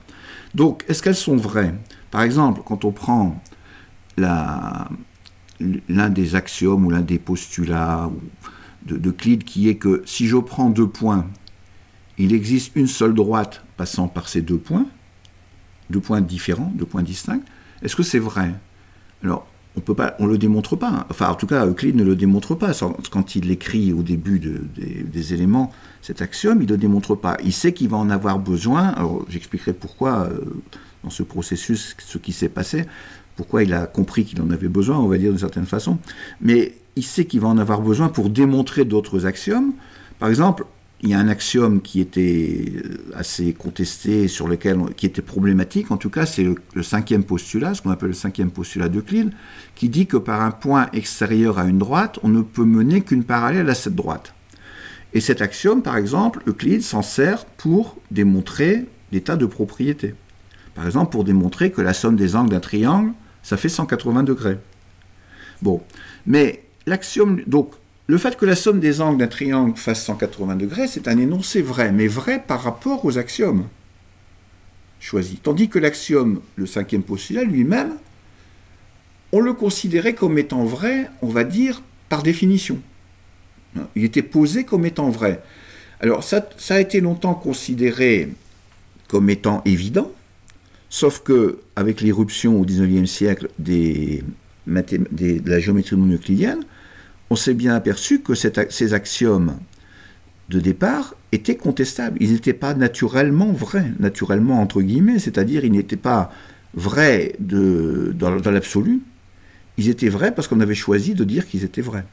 Donc, 0.54 0.84
est-ce 0.88 1.02
qu'elles 1.02 1.14
sont 1.14 1.36
vraies? 1.36 1.74
Par 2.10 2.22
exemple, 2.22 2.60
quand 2.66 2.84
on 2.84 2.92
prend 2.92 3.42
l'un 4.18 4.88
des 6.10 6.34
axiomes 6.34 6.84
ou 6.84 6.90
l'un 6.90 7.00
des 7.00 7.18
postulats 7.18 8.10
de, 8.84 9.10
qui 9.12 9.68
est 9.68 9.76
que 9.76 10.02
si 10.04 10.26
je 10.26 10.36
prends 10.36 10.68
deux 10.68 10.88
points, 10.88 11.26
il 12.18 12.34
existe 12.34 12.72
une 12.74 12.88
seule 12.88 13.14
droite 13.14 13.64
passant 13.76 14.08
par 14.08 14.28
ces 14.28 14.42
deux 14.42 14.58
points, 14.58 14.86
deux 15.90 16.00
points 16.00 16.20
différents, 16.20 16.72
deux 16.74 16.86
points 16.86 17.02
distincts, 17.02 17.40
est-ce 17.82 17.96
que 17.96 18.02
c'est 18.02 18.18
vrai? 18.18 18.52
Alors, 19.22 19.46
on 19.76 19.80
peut 19.80 19.94
pas, 19.94 20.14
on 20.18 20.26
le 20.26 20.36
démontre 20.38 20.76
pas. 20.76 21.06
Enfin, 21.10 21.28
en 21.30 21.34
tout 21.34 21.46
cas, 21.46 21.66
Euclide 21.66 21.96
ne 21.96 22.04
le 22.04 22.14
démontre 22.14 22.54
pas. 22.54 22.72
Quand 23.10 23.36
il 23.36 23.50
écrit 23.50 23.92
au 23.92 24.02
début 24.02 24.38
de- 24.38 24.60
des, 24.76 25.02
des 25.02 25.34
éléments 25.34 25.72
cet 26.02 26.20
axiome, 26.20 26.58
il 26.60 26.66
ne 26.66 26.72
le 26.72 26.76
démontre 26.78 27.14
pas. 27.14 27.36
Il 27.44 27.52
sait 27.52 27.72
qu'il 27.72 27.88
va 27.88 27.96
en 27.96 28.10
avoir 28.10 28.38
besoin. 28.38 28.88
Alors, 28.88 29.24
j'expliquerai 29.28 29.72
pourquoi 29.72 30.28
euh, 30.30 30.40
dans 31.04 31.10
ce 31.10 31.22
processus 31.22 31.96
ce 31.98 32.18
qui 32.18 32.32
s'est 32.32 32.48
passé, 32.50 32.84
pourquoi 33.36 33.62
il 33.62 33.72
a 33.72 33.86
compris 33.86 34.24
qu'il 34.24 34.40
en 34.42 34.50
avait 34.50 34.68
besoin, 34.68 34.98
on 34.98 35.08
va 35.08 35.16
dire 35.16 35.30
d'une 35.30 35.38
certaine 35.38 35.66
façon. 35.66 35.98
Mais 36.40 36.74
il 36.96 37.02
sait 37.04 37.24
qu'il 37.24 37.40
va 37.40 37.48
en 37.48 37.56
avoir 37.56 37.80
besoin 37.80 38.08
pour 38.08 38.28
démontrer 38.28 38.84
d'autres 38.84 39.24
axiomes. 39.26 39.72
Par 40.18 40.28
exemple, 40.28 40.66
il 41.02 41.10
y 41.10 41.14
a 41.14 41.18
un 41.18 41.28
axiome 41.28 41.80
qui 41.82 42.00
était 42.00 42.64
euh, 42.76 43.12
assez 43.14 43.52
contesté, 43.52 44.28
sur 44.28 44.46
lequel, 44.46 44.78
qui 44.96 45.06
était 45.06 45.22
problématique, 45.22 45.90
en 45.90 45.96
tout 45.96 46.10
cas, 46.10 46.26
c'est 46.26 46.44
le, 46.44 46.82
cinquième 46.82 47.24
postulat, 47.24 47.74
ce 47.74 47.82
qu'on 47.82 47.90
appelle 47.90 48.10
le 48.10 48.14
cinquième 48.14 48.50
postulat 48.50 48.88
d'Euclide, 48.88 49.32
qui 49.74 49.88
dit 49.88 50.06
que 50.06 50.16
par 50.16 50.42
un 50.42 50.52
point 50.52 50.88
extérieur 50.92 51.58
à 51.58 51.64
une 51.64 51.78
droite, 51.78 52.20
on 52.22 52.28
ne 52.28 52.42
peut 52.42 52.64
mener 52.64 53.00
qu'une 53.00 53.24
parallèle 53.24 53.68
à 53.68 53.74
cette 53.74 53.96
droite. 53.96 54.34
Et 55.12 55.20
cet 55.20 55.42
axiome, 55.42 55.82
par 55.82 55.96
exemple, 55.96 56.42
Euclide 56.46 56.82
s'en 56.82 57.02
sert 57.02 57.44
pour 57.44 57.96
démontrer 58.10 58.86
l'état 59.10 59.36
de 59.36 59.44
propriété. 59.44 60.14
Par 60.74 60.86
exemple, 60.86 61.10
pour 61.10 61.24
démontrer 61.24 61.70
que 61.70 61.82
la 61.82 61.92
somme 61.92 62.16
des 62.16 62.36
angles 62.36 62.50
d'un 62.50 62.60
triangle, 62.60 63.12
ça 63.42 63.56
fait 63.56 63.68
180 63.68 64.22
degrés. 64.22 64.58
Bon, 65.60 65.82
mais 66.26 66.64
l'axiome, 66.86 67.42
donc, 67.46 67.72
le 68.12 68.18
fait 68.18 68.36
que 68.36 68.44
la 68.44 68.56
somme 68.56 68.78
des 68.78 69.00
angles 69.00 69.20
d'un 69.20 69.26
triangle 69.26 69.74
fasse 69.74 70.04
180 70.04 70.56
degrés, 70.56 70.86
c'est 70.86 71.08
un 71.08 71.16
énoncé 71.16 71.62
vrai, 71.62 71.92
mais 71.92 72.08
vrai 72.08 72.44
par 72.46 72.62
rapport 72.62 73.06
aux 73.06 73.16
axiomes 73.16 73.64
choisis. 75.00 75.38
Tandis 75.42 75.70
que 75.70 75.78
l'axiome, 75.78 76.42
le 76.56 76.66
cinquième 76.66 77.04
postulat 77.04 77.42
lui-même, 77.42 77.94
on 79.32 79.40
le 79.40 79.54
considérait 79.54 80.12
comme 80.12 80.36
étant 80.36 80.62
vrai, 80.66 81.08
on 81.22 81.28
va 81.28 81.42
dire, 81.44 81.80
par 82.10 82.22
définition. 82.22 82.78
Il 83.96 84.04
était 84.04 84.20
posé 84.20 84.64
comme 84.64 84.84
étant 84.84 85.08
vrai. 85.08 85.42
Alors 86.00 86.22
ça, 86.22 86.44
a 86.68 86.80
été 86.80 87.00
longtemps 87.00 87.32
considéré 87.32 88.28
comme 89.08 89.30
étant 89.30 89.62
évident, 89.64 90.12
sauf 90.90 91.20
que 91.20 91.60
avec 91.76 92.02
l'irruption 92.02 92.60
au 92.60 92.64
XIXe 92.66 93.10
siècle 93.10 93.48
de 93.58 94.20
la 94.66 95.60
géométrie 95.60 95.96
non 95.96 96.12
euclidienne, 96.12 96.62
on 97.32 97.36
s'est 97.36 97.54
bien 97.54 97.74
aperçu 97.74 98.20
que 98.20 98.34
ces 98.34 98.92
axiomes 98.92 99.56
de 100.50 100.60
départ 100.60 101.14
étaient 101.32 101.56
contestables. 101.56 102.18
Ils 102.20 102.32
n'étaient 102.32 102.52
pas 102.52 102.74
naturellement 102.74 103.52
vrais, 103.52 103.90
naturellement 103.98 104.60
entre 104.60 104.82
guillemets, 104.82 105.18
c'est-à-dire 105.18 105.64
ils 105.64 105.72
n'étaient 105.72 105.96
pas 105.96 106.30
vrais 106.74 107.34
dans 107.38 108.50
l'absolu, 108.50 109.00
ils 109.78 109.88
étaient 109.88 110.10
vrais 110.10 110.34
parce 110.34 110.46
qu'on 110.46 110.60
avait 110.60 110.74
choisi 110.74 111.14
de 111.14 111.24
dire 111.24 111.48
qu'ils 111.48 111.64
étaient 111.64 111.80
vrais. 111.80 112.04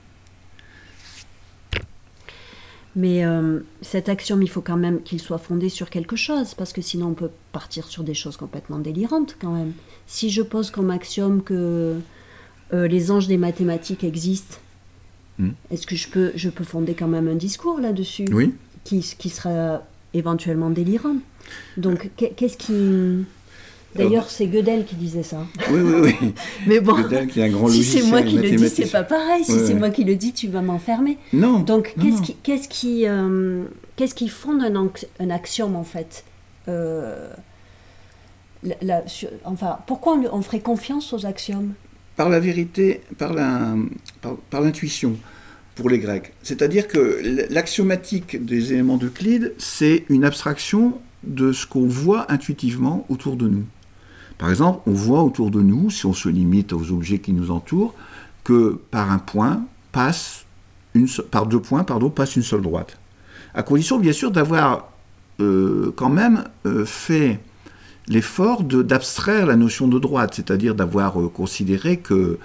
Mais 2.95 3.25
euh, 3.25 3.59
cet 3.81 4.07
axiome, 4.07 4.41
il 4.41 4.49
faut 4.49 4.61
quand 4.61 4.77
même 4.77 5.01
qu'il 5.03 5.19
soit 5.19 5.37
fondé 5.37 5.67
sur 5.67 5.89
quelque 5.89 6.15
chose, 6.15 6.53
parce 6.53 6.71
que 6.71 6.81
sinon 6.81 7.07
on 7.07 7.13
peut 7.13 7.31
partir 7.51 7.87
sur 7.87 8.03
des 8.03 8.13
choses 8.13 8.37
complètement 8.37 8.79
délirantes 8.79 9.35
quand 9.41 9.51
même. 9.51 9.73
Si 10.07 10.29
je 10.29 10.41
pose 10.41 10.71
comme 10.71 10.91
axiome 10.91 11.43
que 11.43 11.97
euh, 12.73 12.87
les 12.87 13.11
anges 13.11 13.27
des 13.27 13.37
mathématiques 13.37 14.05
existent, 14.05 14.59
Hmm. 15.39 15.51
est-ce 15.71 15.87
que 15.87 15.95
je 15.95 16.09
peux, 16.09 16.31
je 16.35 16.49
peux 16.49 16.65
fonder 16.65 16.93
quand 16.95 17.07
même 17.07 17.27
un 17.29 17.35
discours 17.35 17.79
là-dessus 17.79 18.25
Oui 18.33 18.53
qui, 18.83 18.99
qui 19.17 19.29
sera 19.29 19.83
éventuellement 20.13 20.69
délirant? 20.69 21.15
Donc 21.77 22.11
qu'est- 22.17 22.31
qu'est-ce 22.35 22.57
qui... 22.57 23.25
D'ailleurs, 23.95 24.29
c'est 24.29 24.45
Gödel 24.47 24.85
qui 24.85 24.95
disait 24.95 25.23
ça. 25.23 25.47
Oui, 25.71 25.79
oui, 25.81 26.13
oui. 26.21 26.33
Mais 26.67 26.79
bon, 26.79 26.93
Gödel, 26.93 27.27
qui 27.27 27.39
est 27.39 27.45
un 27.45 27.49
grand 27.49 27.69
si 27.69 27.83
c'est 27.83 28.03
moi 28.03 28.21
qui 28.21 28.37
le 28.37 28.51
dis, 28.51 28.69
c'est 28.69 28.91
pas 28.91 29.03
pareil. 29.03 29.43
Si 29.43 29.59
c'est 29.65 29.73
moi 29.73 29.89
qui 29.89 30.03
le 30.03 30.15
dis, 30.15 30.31
tu 30.33 30.47
vas 30.47 30.61
m'enfermer. 30.61 31.17
Non. 31.33 31.59
Donc, 31.61 31.95
qu'est-ce 31.99 32.21
qui, 32.21 32.35
qu'est-ce 32.43 32.67
qui, 32.69 33.07
euh, 33.07 33.63
qu'est-ce 33.95 34.13
qui 34.13 34.27
fonde 34.27 34.61
un, 34.61 34.89
un 35.19 35.29
axiome 35.31 35.75
en 35.75 35.83
fait? 35.83 36.23
Euh, 36.67 37.29
la- 38.63 38.75
la- 38.81 39.07
sur- 39.07 39.29
Enfin, 39.43 39.79
pourquoi 39.87 40.13
on, 40.13 40.37
on 40.37 40.41
ferait 40.43 40.59
confiance 40.59 41.11
aux 41.13 41.25
axiomes? 41.25 41.73
Par 42.19 42.27
la 42.27 42.41
vérité, 42.41 42.99
par 43.17 43.31
l'intuition 44.61 45.15
pour 45.75 45.89
les 45.89 45.99
Grecs. 45.99 46.33
C'est-à-dire 46.43 46.89
que 46.89 47.47
l'axiomatique 47.49 48.43
des 48.43 48.73
éléments 48.73 48.97
d'Euclide, 48.97 49.53
c'est 49.57 50.03
une 50.09 50.25
abstraction 50.25 50.99
de 51.23 51.53
ce 51.53 51.65
qu'on 51.65 51.87
voit 51.87 52.29
intuitivement 52.29 53.05
autour 53.07 53.37
de 53.37 53.47
nous. 53.47 53.63
Par 54.37 54.49
exemple, 54.49 54.81
on 54.85 54.91
voit 54.91 55.23
autour 55.23 55.49
de 55.49 55.61
nous, 55.61 55.89
si 55.89 56.05
on 56.07 56.11
se 56.11 56.27
limite 56.27 56.73
aux 56.73 56.91
objets 56.91 57.19
qui 57.19 57.31
nous 57.31 57.51
entourent, 57.51 57.95
que 58.43 58.77
par 58.91 59.13
un 59.13 59.19
point 59.19 59.63
passe 59.93 60.43
une, 60.95 61.07
par 61.31 61.45
deux 61.45 61.61
points, 61.61 61.85
passe 61.85 62.35
une 62.35 62.43
seule 62.43 62.63
droite. 62.63 62.99
À 63.53 63.63
condition, 63.63 63.97
bien 63.97 64.11
sûr, 64.11 64.31
d'avoir 64.31 64.91
euh, 65.39 65.93
quand 65.95 66.09
même 66.09 66.43
euh, 66.65 66.83
fait 66.83 67.39
l'effort 68.09 68.63
d'abstraire 68.63 69.45
la 69.45 69.55
notion 69.55 69.87
de 69.87 69.99
droite, 69.99 70.33
c'est-à-dire 70.35 70.75
d'avoir 70.75 71.21
euh, 71.21 71.29
considéré 71.29 71.97
que 71.97 72.39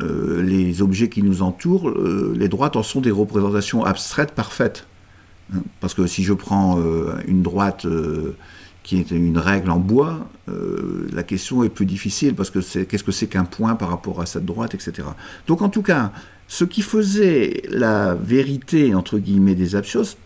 euh, 0.00 0.42
les 0.42 0.80
objets 0.80 1.08
qui 1.08 1.22
nous 1.22 1.42
entourent, 1.42 1.90
euh, 1.90 2.32
les 2.36 2.48
droites 2.48 2.76
en 2.76 2.82
sont 2.82 3.00
des 3.00 3.10
représentations 3.10 3.84
abstraites 3.84 4.32
parfaites. 4.32 4.86
Hein, 5.52 5.58
Parce 5.80 5.94
que 5.94 6.06
si 6.06 6.22
je 6.22 6.32
prends 6.32 6.78
une 7.26 7.42
droite 7.42 7.86
qui 8.84 8.98
est 8.98 9.10
une 9.10 9.36
règle 9.36 9.70
en 9.70 9.80
bois, 9.80 10.20
la 10.46 11.22
question 11.24 11.64
est 11.64 11.68
plus 11.68 11.86
difficile 11.86 12.34
parce 12.34 12.50
que 12.50 12.60
c'est 12.60 12.86
qu'est-ce 12.86 13.04
que 13.04 13.12
c'est 13.12 13.26
qu'un 13.26 13.44
point 13.44 13.74
par 13.74 13.88
rapport 13.88 14.20
à 14.20 14.26
cette 14.26 14.44
droite, 14.44 14.74
etc. 14.74 15.08
Donc 15.48 15.60
en 15.60 15.68
tout 15.68 15.82
cas, 15.82 16.12
ce 16.46 16.64
qui 16.64 16.82
faisait 16.82 17.62
la 17.68 18.14
vérité, 18.14 18.94
entre 18.94 19.18
guillemets, 19.18 19.56
des 19.56 19.76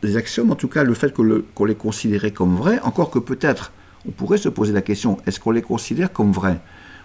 des 0.03 0.16
axiomes 0.16 0.51
en 0.51 0.57
tout 0.57 0.68
cas 0.68 0.85
le 0.85 0.94
fait 0.94 1.14
qu'on 1.14 1.64
les 1.64 1.75
considérait 1.75 2.33
comme 2.33 2.57
vrais, 2.57 2.81
encore 2.81 3.11
que 3.11 3.18
peut-être 3.18 3.73
on 4.07 4.11
pourrait 4.11 4.38
se 4.38 4.49
poser 4.49 4.73
la 4.73 4.83
question, 4.83 5.19
est-ce 5.27 5.40
qu'on 5.40 5.51
les 5.51 5.62
considère 5.62 6.12
comme 6.12 6.33
vrais? 6.33 6.61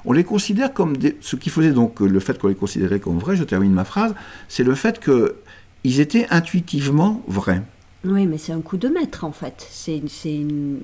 On 0.06 0.14
les 0.14 0.24
considère 0.24 0.74
comme 0.74 0.98
des, 0.98 1.18
ce 1.22 1.36
qui 1.36 1.50
faisait 1.50 1.72
donc 1.72 2.00
le 2.00 2.20
fait 2.20 2.38
qu'on 2.40 2.48
les 2.48 2.56
considérait 2.56 3.00
comme 3.00 3.20
vrais, 3.20 3.36
je 3.36 3.44
termine 3.44 3.74
ma 3.74 3.84
phrase, 3.84 4.16
c'est 4.48 4.64
le 4.64 4.76
fait 4.76 5.00
qu'ils 5.00 6.00
étaient 6.00 6.28
intuitivement 6.30 7.22
vrais. 7.28 7.62
Oui, 8.06 8.26
mais 8.28 8.38
c'est 8.38 8.54
un 8.54 8.62
coup 8.62 8.78
de 8.78 8.88
maître 8.88 9.26
en 9.26 9.34
fait. 9.34 9.68
C'est 9.70 10.02
une, 10.26 10.80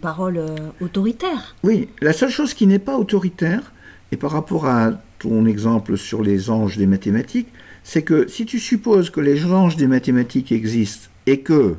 parole 0.00 0.38
euh, 0.38 0.56
autoritaire. 0.80 1.54
Oui, 1.62 1.88
la 2.00 2.14
seule 2.14 2.30
chose 2.30 2.54
qui 2.54 2.66
n'est 2.66 2.78
pas 2.78 2.96
autoritaire, 2.96 3.72
et 4.12 4.16
par 4.16 4.30
rapport 4.30 4.66
à 4.66 4.92
ton 5.18 5.44
exemple 5.44 5.98
sur 5.98 6.22
les 6.22 6.48
anges 6.48 6.78
des 6.78 6.86
mathématiques, 6.86 7.48
c'est 7.84 8.02
que 8.02 8.28
si 8.28 8.46
tu 8.46 8.58
supposes 8.58 9.10
que 9.10 9.20
les 9.20 9.44
anges 9.44 9.76
des 9.76 9.86
mathématiques 9.86 10.52
existent 10.52 11.08
et 11.26 11.40
que 11.40 11.76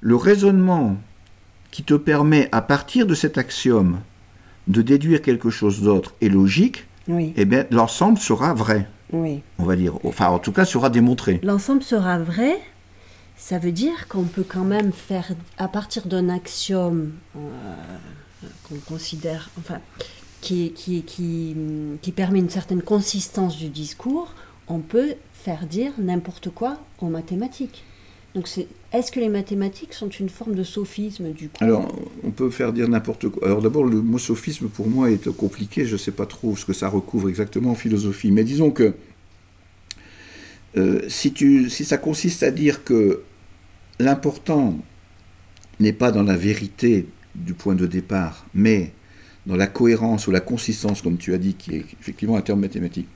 le 0.00 0.16
raisonnement 0.16 0.96
qui 1.72 1.82
te 1.82 1.94
permet, 1.94 2.48
à 2.52 2.62
partir 2.62 3.06
de 3.06 3.14
cet 3.14 3.38
axiome, 3.38 3.98
de 4.68 4.82
déduire 4.82 5.22
quelque 5.22 5.50
chose 5.50 5.82
d'autre 5.82 6.14
est 6.20 6.28
logique, 6.28 6.86
eh 7.08 7.44
bien 7.44 7.66
l'ensemble 7.72 8.18
sera 8.18 8.54
vrai. 8.54 8.88
Oui. 9.12 9.42
On 9.58 9.64
va 9.64 9.74
dire. 9.74 9.94
Enfin, 10.04 10.28
en 10.28 10.38
tout 10.38 10.52
cas, 10.52 10.64
sera 10.64 10.88
démontré. 10.88 11.40
L'ensemble 11.42 11.82
sera 11.82 12.18
vrai, 12.18 12.58
ça 13.36 13.58
veut 13.58 13.72
dire 13.72 14.08
qu'on 14.08 14.24
peut 14.24 14.44
quand 14.46 14.64
même 14.64 14.92
faire, 14.92 15.32
à 15.58 15.68
partir 15.68 16.06
d'un 16.06 16.28
axiome 16.28 17.12
euh, 17.36 17.40
qu'on 18.68 18.78
considère, 18.78 19.50
enfin, 19.58 19.80
qui, 20.40 20.72
qui, 20.72 21.02
qui, 21.02 21.56
qui, 22.00 22.12
permet 22.12 22.38
une 22.38 22.50
certaine 22.50 22.82
consistance 22.82 23.56
du 23.56 23.68
discours, 23.68 24.32
on 24.68 24.78
peut 24.78 25.14
faire 25.34 25.66
dire 25.66 25.92
n'importe 25.98 26.50
quoi 26.50 26.78
en 26.98 27.10
mathématiques. 27.10 27.84
Donc 28.34 28.48
c'est, 28.48 28.66
est-ce 28.92 29.12
que 29.12 29.20
les 29.20 29.28
mathématiques 29.28 29.92
sont 29.92 30.08
une 30.08 30.30
forme 30.30 30.54
de 30.54 30.64
sophisme 30.64 31.32
du 31.32 31.48
coup? 31.48 31.62
Alors, 31.62 31.94
on 32.24 32.30
peut 32.30 32.48
faire 32.50 32.72
dire 32.72 32.88
n'importe 32.88 33.28
quoi. 33.28 33.46
Alors 33.46 33.60
d'abord, 33.60 33.84
le 33.84 34.00
mot 34.00 34.18
sophisme 34.18 34.68
pour 34.68 34.88
moi 34.88 35.10
est 35.10 35.30
compliqué, 35.30 35.84
je 35.84 35.92
ne 35.92 35.98
sais 35.98 36.12
pas 36.12 36.24
trop 36.24 36.56
ce 36.56 36.64
que 36.64 36.72
ça 36.72 36.88
recouvre 36.88 37.28
exactement 37.28 37.72
en 37.72 37.74
philosophie. 37.74 38.30
Mais 38.30 38.44
disons 38.44 38.70
que 38.70 38.94
euh, 40.78 41.02
si, 41.08 41.34
si 41.68 41.84
ça 41.84 41.98
consiste 41.98 42.42
à 42.42 42.50
dire 42.50 42.84
que 42.84 43.22
l'important 43.98 44.78
n'est 45.78 45.92
pas 45.92 46.10
dans 46.10 46.22
la 46.22 46.36
vérité 46.36 47.06
du 47.34 47.52
point 47.52 47.74
de 47.74 47.86
départ, 47.86 48.46
mais 48.54 48.92
dans 49.44 49.56
la 49.56 49.66
cohérence 49.66 50.26
ou 50.26 50.30
la 50.30 50.40
consistance, 50.40 51.02
comme 51.02 51.18
tu 51.18 51.34
as 51.34 51.38
dit, 51.38 51.54
qui 51.54 51.74
est 51.74 51.84
effectivement 52.00 52.36
un 52.36 52.42
terme 52.42 52.60
mathématique, 52.60 53.08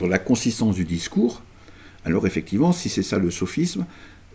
dans 0.00 0.08
la 0.08 0.18
consistance 0.18 0.74
du 0.74 0.84
discours, 0.84 1.42
alors 2.04 2.26
effectivement, 2.26 2.72
si 2.72 2.88
c'est 2.88 3.02
ça 3.02 3.18
le 3.18 3.30
sophisme, 3.30 3.86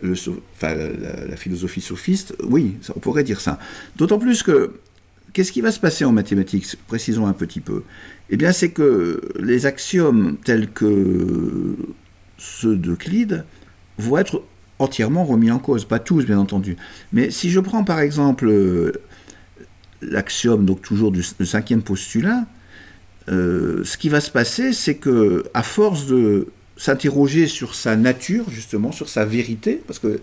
la, 0.02 1.36
philosophie 1.36 1.80
sophiste, 1.80 2.34
oui, 2.44 2.76
on 2.94 3.00
pourrait 3.00 3.24
dire 3.24 3.40
ça. 3.40 3.58
D'autant 3.96 4.18
plus 4.18 4.42
que, 4.42 4.72
qu'est-ce 5.32 5.52
qui 5.52 5.60
va 5.60 5.70
se 5.70 5.80
passer 5.80 6.04
en 6.04 6.12
mathématiques 6.12 6.66
Précisons 6.86 7.26
un 7.26 7.32
petit 7.32 7.60
peu? 7.60 7.84
Eh 8.30 8.36
bien, 8.36 8.52
c'est 8.52 8.70
que 8.70 9.20
les 9.38 9.66
axiomes 9.66 10.36
tels 10.44 10.70
que 10.70 11.76
ceux 12.38 12.76
d'Euclide 12.76 13.44
vont 13.98 14.18
être 14.18 14.42
entièrement 14.78 15.24
remis 15.24 15.50
en 15.50 15.58
cause, 15.58 15.84
pas 15.84 15.98
tous 15.98 16.24
bien 16.24 16.38
entendu. 16.38 16.76
Mais 17.12 17.30
si 17.30 17.50
je 17.50 17.60
prends 17.60 17.84
par 17.84 18.00
exemple 18.00 18.98
l'axiome, 20.00 20.64
donc 20.64 20.82
toujours 20.82 21.12
du, 21.12 21.22
cinquième 21.22 21.82
postulat, 21.82 22.44
euh, 23.28 23.84
ce 23.84 23.96
qui 23.96 24.08
va 24.08 24.20
se 24.20 24.30
passer, 24.30 24.72
c'est 24.72 24.96
que 24.96 25.44
à 25.54 25.62
force 25.62 26.06
de 26.06 26.48
s'interroger 26.76 27.46
sur 27.46 27.74
sa 27.74 27.96
nature, 27.96 28.50
justement, 28.50 28.92
sur 28.92 29.08
sa 29.08 29.24
vérité, 29.24 29.80
parce 29.86 29.98
que 29.98 30.20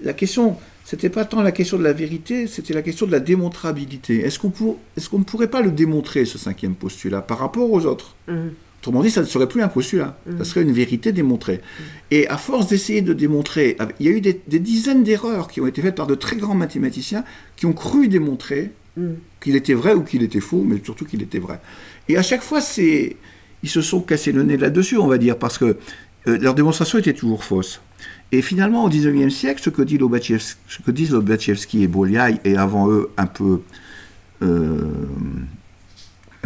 la 0.00 0.12
question, 0.12 0.56
c'était 0.84 1.08
pas 1.08 1.24
tant 1.24 1.42
la 1.42 1.52
question 1.52 1.78
de 1.78 1.82
la 1.82 1.92
vérité, 1.92 2.46
c'était 2.46 2.74
la 2.74 2.82
question 2.82 3.06
de 3.06 3.12
la 3.12 3.20
démontrabilité. 3.20 4.20
Est-ce 4.20 4.38
qu'on 4.38 4.52
est 4.96 5.12
ne 5.12 5.24
pourrait 5.24 5.50
pas 5.50 5.62
le 5.62 5.70
démontrer, 5.70 6.24
ce 6.24 6.38
cinquième 6.38 6.74
postulat, 6.74 7.22
par 7.22 7.38
rapport 7.38 7.70
aux 7.70 7.86
autres? 7.86 8.14
Mmh. 8.28 8.48
Autrement 8.86 9.02
dit, 9.02 9.10
ça 9.10 9.22
ne 9.22 9.26
serait 9.26 9.48
plus 9.48 9.62
un 9.62 9.68
postulat, 9.68 10.16
ça 10.26 10.32
mm. 10.32 10.44
serait 10.44 10.62
une 10.62 10.70
vérité 10.70 11.10
démontrée. 11.10 11.60
Et 12.12 12.28
à 12.28 12.36
force 12.36 12.68
d'essayer 12.68 13.02
de 13.02 13.14
démontrer, 13.14 13.76
il 13.98 14.06
y 14.06 14.08
a 14.08 14.12
eu 14.12 14.20
des, 14.20 14.40
dizaines 14.60 15.02
d'erreurs 15.02 15.48
qui 15.48 15.60
ont 15.60 15.66
été 15.66 15.82
faites 15.82 15.96
par 15.96 16.06
de 16.06 16.14
très 16.14 16.36
grands 16.36 16.54
mathématiciens 16.54 17.24
qui 17.56 17.66
ont 17.66 17.72
cru 17.72 18.06
démontrer 18.06 18.70
mm. 18.96 19.14
qu'il 19.42 19.56
était 19.56 19.74
vrai 19.74 19.94
ou 19.94 20.02
qu'il 20.02 20.22
était 20.22 20.38
faux, 20.38 20.62
mais 20.64 20.80
surtout 20.84 21.04
qu'il 21.04 21.20
était 21.20 21.40
vrai. 21.40 21.58
Et 22.08 22.16
à 22.16 22.22
chaque 22.22 22.42
fois, 22.42 22.60
c'est, 22.60 23.16
ils 23.66 23.68
se 23.68 23.82
sont 23.82 24.00
cassés 24.00 24.30
le 24.30 24.44
nez 24.44 24.56
là-dessus, 24.56 24.96
on 24.96 25.08
va 25.08 25.18
dire, 25.18 25.36
parce 25.36 25.58
que 25.58 25.76
euh, 26.28 26.38
leur 26.38 26.54
démonstration 26.54 27.00
était 27.00 27.14
toujours 27.14 27.42
fausse. 27.42 27.80
Et 28.30 28.40
finalement, 28.40 28.84
au 28.84 28.88
XIXe 28.88 29.34
siècle, 29.34 29.60
ce 29.60 29.70
que, 29.70 29.82
dit 29.82 29.98
ce 29.98 30.82
que 30.82 30.90
disent 30.92 31.10
Lobachevsky 31.10 31.82
et 31.82 31.88
Bolyai, 31.88 32.38
et 32.44 32.56
avant 32.56 32.88
eux 32.88 33.10
un 33.16 33.26
peu, 33.26 33.62
euh, 34.42 34.78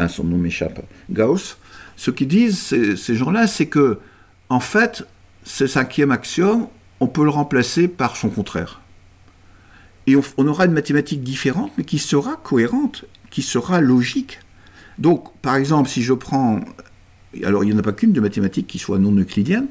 son 0.09 0.25
nom 0.25 0.39
m'échappe, 0.39 0.81
Gauss, 1.11 1.59
ce 1.97 2.11
qu'ils 2.11 2.29
disent, 2.29 2.59
ces, 2.59 3.15
gens-là, 3.15 3.47
c'est 3.47 3.67
que, 3.67 3.99
en 4.49 4.61
fait, 4.61 5.05
ce 5.45 5.67
cinquième 5.67 6.13
axiome, 6.13 6.69
on 7.01 7.07
peut 7.07 7.25
le 7.25 7.31
remplacer 7.31 7.87
par 7.87 8.17
son 8.17 8.31
contraire. 8.31 8.81
Et 10.07 10.17
on, 10.17 10.49
aura 10.49 10.65
une 10.65 10.73
mathématique 10.73 11.23
différente, 11.23 11.71
mais 11.77 11.85
qui 11.85 11.99
sera 11.99 12.37
cohérente, 12.37 13.05
qui 13.29 13.43
sera 13.43 13.83
logique. 13.83 14.41
Donc, 14.97 15.37
par 15.43 15.57
exemple, 15.57 15.91
si 15.91 16.03
je 16.03 16.15
prends. 16.15 16.61
Alors, 17.45 17.65
il 17.65 17.69
n'y 17.69 17.77
en 17.77 17.79
a 17.79 17.83
pas 17.83 17.93
qu'une 17.93 18.13
de 18.13 18.21
mathématiques 18.21 18.67
qui 18.67 18.79
soit 18.79 18.99
non 18.99 19.13
euclidienne, 19.13 19.67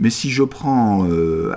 mais 0.00 0.10
si 0.10 0.30
je 0.30 0.42
prends 0.42 1.08
euh, 1.08 1.54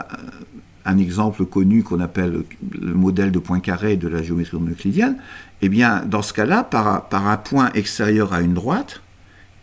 un 0.86 0.98
exemple 0.98 1.46
connu 1.46 1.84
qu'on 1.84 2.00
appelle 2.00 2.44
le 2.80 2.94
modèle 2.94 3.32
de 3.32 3.40
Poincaré 3.40 3.98
de 3.98 4.08
la 4.08 4.22
géométrie 4.22 4.58
non 4.58 4.70
euclidienne, 4.70 5.18
eh 5.62 5.70
bien, 5.70 6.04
dans 6.06 6.22
ce 6.22 6.34
cas-là, 6.34 6.64
par, 6.64 7.10
par 7.10 7.28
un 7.28 7.38
point 7.38 7.72
extérieur 7.74 8.34
à 8.34 8.42
une 8.42 8.54
droite, 8.54 9.02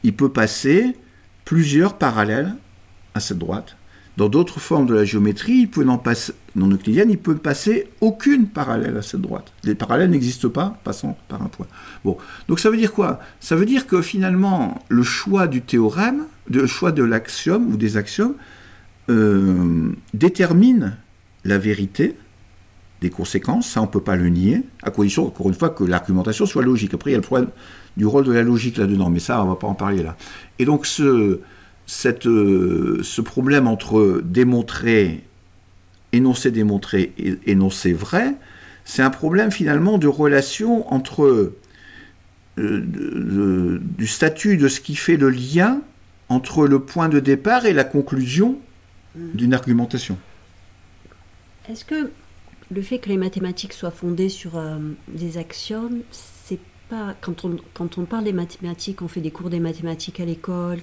il 0.03 0.15
peut 0.15 0.29
passer 0.29 0.97
plusieurs 1.45 1.97
parallèles 1.97 2.55
à 3.15 3.21
cette 3.21 3.39
droite. 3.39 3.77
Dans 4.17 4.29
d'autres 4.29 4.61
formes 4.61 4.87
de 4.87 4.95
la 4.95 5.05
géométrie, 5.05 5.55
il 5.55 5.69
peut 5.69 5.83
n'en 5.83 5.99
passer, 5.99 6.35
non 6.55 6.69
euclidienne, 6.69 7.11
il 7.11 7.19
peut 7.19 7.35
passer 7.35 7.89
aucune 8.01 8.47
parallèle 8.47 8.97
à 8.97 9.03
cette 9.03 9.21
droite. 9.21 9.53
Les 9.65 9.75
parallèles 9.75 10.11
n'existent 10.11 10.51
pas, 10.51 10.79
passant 10.85 11.19
par 11.29 11.43
un 11.43 11.49
point. 11.49 11.67
Bon, 12.05 12.17
donc 12.47 12.61
ça 12.61 12.71
veut 12.71 12.77
dire 12.77 12.93
quoi? 12.93 13.19
Ça 13.41 13.57
veut 13.57 13.67
dire 13.67 13.89
que 13.89 14.03
finalement, 14.03 14.81
le 14.89 15.03
choix 15.03 15.49
du 15.49 15.63
théorème, 15.63 16.27
le 16.49 16.67
choix 16.67 16.93
de 16.93 17.03
l'axiome 17.03 17.73
ou 17.73 17.77
des 17.77 17.97
axiomes, 17.97 18.35
euh, 19.11 19.91
détermine 20.15 20.97
la 21.45 21.59
vérité 21.59 22.17
des 23.01 23.11
conséquences, 23.11 23.69
ça 23.69 23.81
on 23.81 23.87
ne 23.87 23.91
peut 23.91 24.01
pas 24.01 24.17
le 24.17 24.29
nier, 24.29 24.63
à 24.83 24.91
condition, 24.91 25.27
encore 25.27 25.49
une 25.49 25.55
fois, 25.55 25.71
que 25.71 25.83
l'argumentation 25.83 26.47
soit 26.47 26.63
logique. 26.63 26.95
Après, 26.95 27.11
il 27.11 27.15
y 27.15 27.17
a 27.17 27.19
le 27.19 27.25
problème 27.25 27.51
du 27.97 28.07
rôle 28.07 28.25
de 28.25 28.33
la 28.33 28.43
logique 28.43 28.77
là-dedans, 28.77 29.11
mais 29.11 29.19
ça, 29.19 29.41
on 29.43 29.47
ne 29.47 29.51
va 29.51 29.57
pas 29.57 29.67
en 29.67 29.75
parler 29.75 30.05
là. 30.05 30.17
Et 30.61 30.65
donc, 30.65 30.87
ce, 30.87 31.41
cette, 31.87 32.27
euh, 32.27 33.01
ce 33.03 33.21
problème 33.21 33.67
entre 33.67 34.21
démontrer, 34.25 35.25
énoncer 36.13 36.51
démontrer 36.51 37.13
et 37.19 37.39
énoncer 37.47 37.93
vrai, 37.93 38.35
c'est 38.85 39.03
un 39.03 39.11
problème 39.11 39.51
finalement 39.51 39.99
de 39.99 40.09
relation 40.09 40.93
entre 40.93 41.53
euh, 42.59 43.81
du 43.99 44.07
statut 44.07 44.57
de 44.57 44.69
ce 44.69 44.81
qui 44.81 44.95
fait 44.95 45.17
le 45.17 45.31
lien 45.31 45.81
entre 46.29 46.67
le 46.67 46.81
point 46.81 47.09
de 47.09 47.21
départ 47.21 47.67
et 47.67 47.73
la 47.73 47.85
conclusion 47.85 48.59
d'une 49.17 49.55
argumentation. 49.55 50.19
Est-ce 51.69 51.85
que 51.85 52.11
le 52.71 52.83
fait 52.83 52.99
que 52.99 53.09
les 53.09 53.17
mathématiques 53.17 53.73
soient 53.73 53.91
fondées 53.91 54.29
sur 54.29 54.57
euh, 54.57 54.79
des 55.09 55.39
axiomes, 55.39 56.01
quand 57.21 57.45
on, 57.45 57.57
quand 57.73 57.99
on 57.99 58.05
parle 58.05 58.25
des 58.25 58.33
mathématiques, 58.33 59.03
on 59.03 59.09
fait 59.09 59.21
des 59.21 59.31
cours 59.31 59.51
des 59.51 59.59
mathématiques 59.59 60.21
à 60.21 60.25
l'école, 60.25 60.81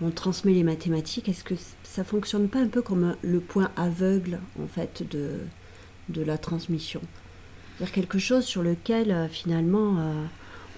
on 0.00 0.10
transmet 0.10 0.52
les 0.52 0.62
mathématiques, 0.62 1.28
est-ce 1.28 1.44
que 1.44 1.54
ça 1.82 2.04
fonctionne 2.04 2.48
pas 2.48 2.60
un 2.60 2.68
peu 2.68 2.82
comme 2.82 3.16
le 3.22 3.40
point 3.40 3.70
aveugle 3.76 4.38
en 4.62 4.66
fait 4.66 5.02
de, 5.10 5.40
de 6.08 6.22
la 6.22 6.38
transmission? 6.38 7.00
C'est-à-dire 7.78 7.94
quelque 7.94 8.18
chose 8.18 8.44
sur 8.44 8.62
lequel 8.62 9.10
euh, 9.10 9.28
finalement 9.28 9.98
euh, 9.98 10.24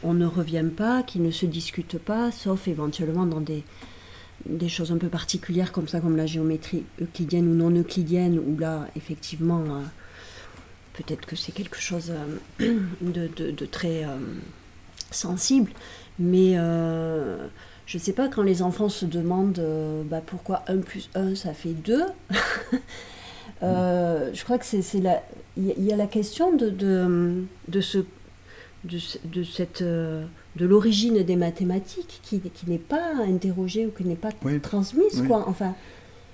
on 0.03 0.15
ne 0.15 0.27
revient 0.27 0.67
pas, 0.75 1.03
qui 1.03 1.19
ne 1.19 1.31
se 1.31 1.47
discute 1.47 1.99
pas, 1.99 2.31
sauf 2.31 2.69
éventuellement 2.69 3.27
dans 3.27 3.41
des, 3.41 3.65
choses 4.69 4.93
un 4.93 4.99
peu 4.99 5.09
particulières 5.09 5.73
comme 5.73 5.89
ça, 5.89 6.01
comme 6.01 6.17
la 6.17 6.27
géométrie 6.27 6.85
euclidienne 7.01 7.49
ou 7.49 7.55
non 7.55 7.71
euclidienne, 7.71 8.39
où 8.39 8.59
là 8.59 8.89
effectivement 8.97 9.65
euh, 9.65 9.83
peut-être 10.95 11.27
que 11.27 11.37
c'est 11.37 11.53
quelque 11.53 11.81
chose 11.81 12.13
euh, 12.61 12.79
de, 13.01 13.67
très 13.67 14.07
sensible, 15.11 15.71
mais 16.19 16.57
je 17.91 17.99
ne 17.99 18.03
sais 18.03 18.13
pas, 18.13 18.29
quand 18.29 18.43
les 18.45 18.63
enfants 18.63 18.89
se 18.89 19.05
demandent 19.05 19.61
bah, 20.09 20.23
pourquoi 20.25 20.63
1 20.69 20.79
plus 20.79 21.11
1 21.17 21.35
ça 21.35 21.53
fait 21.53 21.71
2, 21.75 22.03
Euh, 23.63 24.31
je 24.33 24.43
crois 24.45 24.57
que 24.59 24.65
c'est. 24.65 24.81
Il 25.57 25.85
y 25.85 25.93
a- 25.93 25.97
la 25.97 26.07
question 26.07 26.57
de, 26.57 26.71
de, 26.71 27.43
de 27.69 27.81
ce, 27.83 27.99
de, 28.85 28.99
de 29.25 29.43
cette, 29.45 29.83
euh, 29.83 30.25
de 30.57 30.65
l'origine 30.65 31.23
des 31.23 31.37
mathématiques 31.37 32.21
qui, 32.23 32.41
qui 32.41 32.71
n'est 32.71 32.79
pas 32.79 33.13
interrogée 33.29 33.87
ou 33.87 33.91
qui 33.91 34.05
n'est 34.05 34.15
pas 34.17 34.31
Oui. 34.45 34.59
transmise, 34.61 35.21
Oui. 35.21 35.27
quoi. 35.29 35.45
Enfin, 35.47 35.75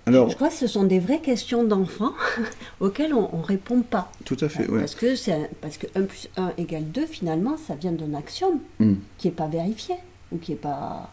Alors, 0.06 0.28
je 0.30 0.36
crois 0.36 0.48
que 0.50 0.54
ce 0.54 0.68
sont 0.68 0.84
des 0.84 1.00
vraies 1.00 1.20
questions 1.20 1.64
d'enfants 1.64 2.12
auxquelles 2.80 3.12
on, 3.14 3.36
ne 3.38 3.42
répond 3.42 3.82
pas. 3.82 4.12
tout 4.24 4.36
à 4.40 4.48
fait, 4.48 4.68
ouais. 4.70 4.78
Parce 4.80 4.94
que 4.94 5.30
un- 5.32 5.48
parce 5.60 5.78
que 5.78 5.86
1 5.96 6.02
plus 6.02 6.28
1 6.36 6.52
égale 6.58 6.84
2, 6.92 7.06
finalement, 7.06 7.56
ça 7.56 7.74
vient 7.74 7.92
d'un 7.92 8.14
axiome 8.14 8.60
Hmm. 8.78 8.94
qui 9.18 9.26
n'est 9.26 9.34
pas 9.34 9.48
vérifié 9.48 9.96
ou 10.30 10.38
qui 10.38 10.52
est 10.52 10.56
pas. 10.56 11.10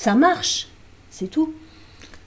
Ça 0.00 0.14
marche, 0.14 0.68
c'est 1.10 1.28
tout. 1.28 1.52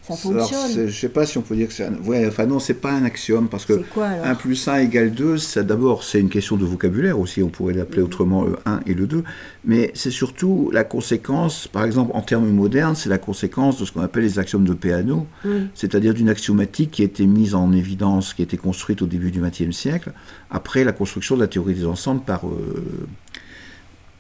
Ça 0.02 0.16
Alors, 0.30 0.50
fonctionne. 0.50 0.72
c'est- 0.74 0.88
je 0.90 1.00
sais 1.00 1.10
pas 1.10 1.26
si 1.26 1.38
on 1.38 1.42
peut 1.42 1.56
dire 1.56 1.68
que 1.68 1.74
c'est 1.74 1.86
un... 1.86 1.94
Ouais, 2.04 2.26
enfin 2.28 2.46
non, 2.48 2.60
c'est 2.60 2.74
pas 2.74 2.92
un 2.92 3.06
axiome, 3.06 3.48
parce 3.48 3.66
que 3.66 3.78
C'est 3.78 3.90
quoi 3.90 4.08
alors 4.08 4.26
1 4.26 4.36
plus 4.36 4.68
1 4.68 4.80
égale 4.80 5.12
2, 5.14 5.38
ça 5.38 5.62
d'abord, 5.64 6.04
c'est 6.04 6.20
une 6.20 6.28
question 6.30 6.58
de 6.58 6.66
vocabulaire 6.66 7.18
aussi, 7.20 7.42
on 7.44 7.50
pourrait 7.50 7.76
l'appeler 7.76 8.02
autrement 8.02 8.44
le 8.44 8.58
1 8.66 8.82
et 8.88 8.94
le 8.96 9.06
2, 9.08 9.24
mais 9.64 9.92
c'est 9.94 10.10
surtout 10.12 10.70
la 10.74 10.84
conséquence, 10.84 11.68
par 11.68 11.86
exemple 11.86 12.12
en 12.16 12.22
termes 12.24 12.50
modernes, 12.50 12.96
c'est 12.96 13.10
la 13.10 13.20
conséquence 13.20 13.80
de 13.80 13.86
ce 13.86 13.92
qu'on 13.94 14.02
appelle 14.02 14.24
les 14.24 14.38
axiomes 14.40 14.66
de 14.66 14.74
Peano, 14.74 15.28
Oui. 15.46 15.68
c'est-à-dire 15.76 16.14
d'une 16.16 16.30
axiomatique 16.30 16.92
qui 16.92 17.04
a 17.04 17.06
été 17.06 17.26
mise 17.28 17.54
en 17.56 17.72
évidence, 17.72 18.34
qui 18.34 18.42
a 18.42 18.46
été 18.46 18.58
construite 18.58 19.04
au 19.04 19.08
début 19.08 19.30
du 19.32 19.40
XXe 19.40 19.72
siècle, 19.72 20.12
après 20.50 20.84
la 20.84 20.92
construction 20.94 21.36
de 21.36 21.42
la 21.42 21.48
théorie 21.48 21.76
des 21.76 21.86
ensembles 21.86 22.22
par, 22.22 22.48
euh, 22.48 23.08